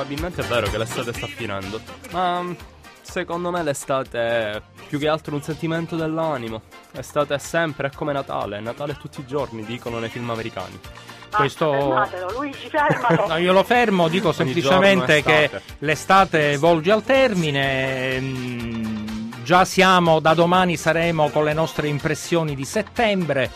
Probabilmente 0.00 0.40
è 0.40 0.44
vero 0.46 0.70
che 0.70 0.78
l'estate 0.78 1.12
sta 1.12 1.26
finendo, 1.26 1.78
ma 2.12 2.40
mm, 2.40 2.52
secondo 3.02 3.50
me 3.50 3.62
l'estate 3.62 4.18
è 4.18 4.62
più 4.88 4.98
che 4.98 5.08
altro 5.08 5.34
un 5.34 5.42
sentimento 5.42 5.94
dell'animo. 5.94 6.62
L'estate 6.92 7.34
è 7.34 7.38
sempre, 7.38 7.88
è 7.88 7.90
come 7.94 8.14
Natale, 8.14 8.60
Natale 8.60 8.96
tutti 8.98 9.20
i 9.20 9.26
giorni, 9.26 9.62
dicono 9.62 9.98
nei 9.98 10.08
film 10.08 10.30
americani. 10.30 10.80
Questo- 11.30 11.70
Fermatelo, 11.70 12.32
Luigi, 12.32 12.68
fermalo. 12.70 13.26
No, 13.28 13.36
io 13.36 13.52
lo 13.52 13.62
fermo, 13.62 14.08
dico 14.08 14.28
Ogni 14.28 14.36
semplicemente 14.36 15.18
è 15.18 15.22
che 15.22 15.44
estate. 15.44 15.62
l'estate 15.80 16.56
volge 16.56 16.92
al 16.92 17.04
termine. 17.04 18.18
mm, 18.20 19.08
Già 19.44 19.66
siamo, 19.66 20.18
da 20.20 20.32
domani 20.32 20.76
saremo 20.78 21.28
con 21.28 21.44
le 21.44 21.52
nostre 21.52 21.88
impressioni 21.88 22.54
di 22.54 22.64
settembre, 22.64 23.50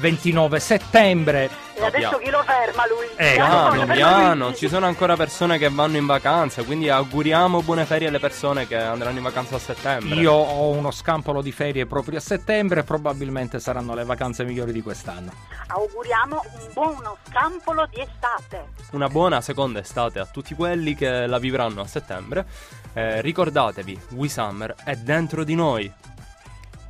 29 0.00 0.58
settembre. 0.58 1.50
E 1.74 1.84
adesso 1.84 2.18
chi 2.18 2.30
lo 2.30 2.42
ferma, 2.42 2.86
Luigi? 2.88 3.12
Eh, 3.16 3.34
Piano, 3.34 3.86
piano, 3.86 4.54
ci 4.54 4.68
sono 4.68 4.86
ancora 4.86 5.14
persone 5.14 5.58
che 5.58 5.68
vanno 5.68 5.98
in 5.98 6.06
vacanza, 6.06 6.62
quindi 6.62 6.88
auguriamo 6.88 7.62
buone 7.62 7.84
ferie 7.84 8.08
alle 8.08 8.18
persone 8.18 8.66
che 8.66 8.76
andranno 8.76 9.18
in 9.18 9.22
vacanza 9.22 9.56
a 9.56 9.58
settembre. 9.58 10.14
Io 10.16 10.32
ho 10.32 10.70
uno 10.70 10.90
scampolo 10.90 11.42
di 11.42 11.52
ferie 11.52 11.86
proprio 11.86 12.18
a 12.18 12.20
settembre, 12.20 12.82
probabilmente 12.82 13.60
saranno 13.60 13.94
le 13.94 14.04
vacanze 14.04 14.44
migliori 14.44 14.72
di 14.72 14.82
quest'anno. 14.82 15.32
Auguriamo 15.68 16.42
un 16.44 16.72
buono 16.72 17.16
scampolo 17.28 17.86
di 17.86 18.00
estate. 18.00 18.68
Una 18.92 19.08
buona 19.08 19.40
seconda 19.40 19.80
estate 19.80 20.18
a 20.18 20.26
tutti 20.26 20.54
quelli 20.54 20.94
che 20.94 21.26
la 21.26 21.38
vivranno 21.38 21.82
a 21.82 21.86
settembre. 21.86 22.46
Eh, 22.94 23.20
ricordatevi, 23.20 24.00
We 24.10 24.28
Summer 24.28 24.74
è 24.82 24.96
dentro 24.96 25.44
di 25.44 25.54
noi. 25.54 25.92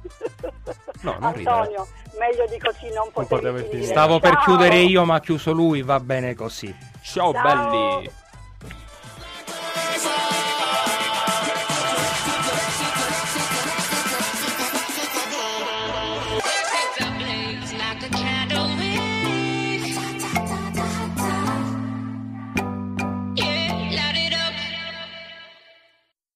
No, 1.00 1.16
non 1.18 1.32
ridere. 1.32 1.56
Antonio, 1.56 1.86
meglio 2.18 2.46
di 2.46 2.58
così 2.58 2.92
non 2.92 3.10
potevi 3.12 3.40
potevi 3.42 3.68
finire. 3.68 3.86
Stavo 3.86 4.18
per 4.18 4.32
Ciao. 4.34 4.42
chiudere 4.44 4.78
io, 4.78 5.04
ma 5.04 5.14
ha 5.16 5.20
chiuso 5.20 5.52
lui, 5.52 5.82
va 5.82 6.00
bene 6.00 6.34
così. 6.34 6.74
Ciao, 7.02 7.32
Ciao. 7.32 7.42
belli! 7.42 8.10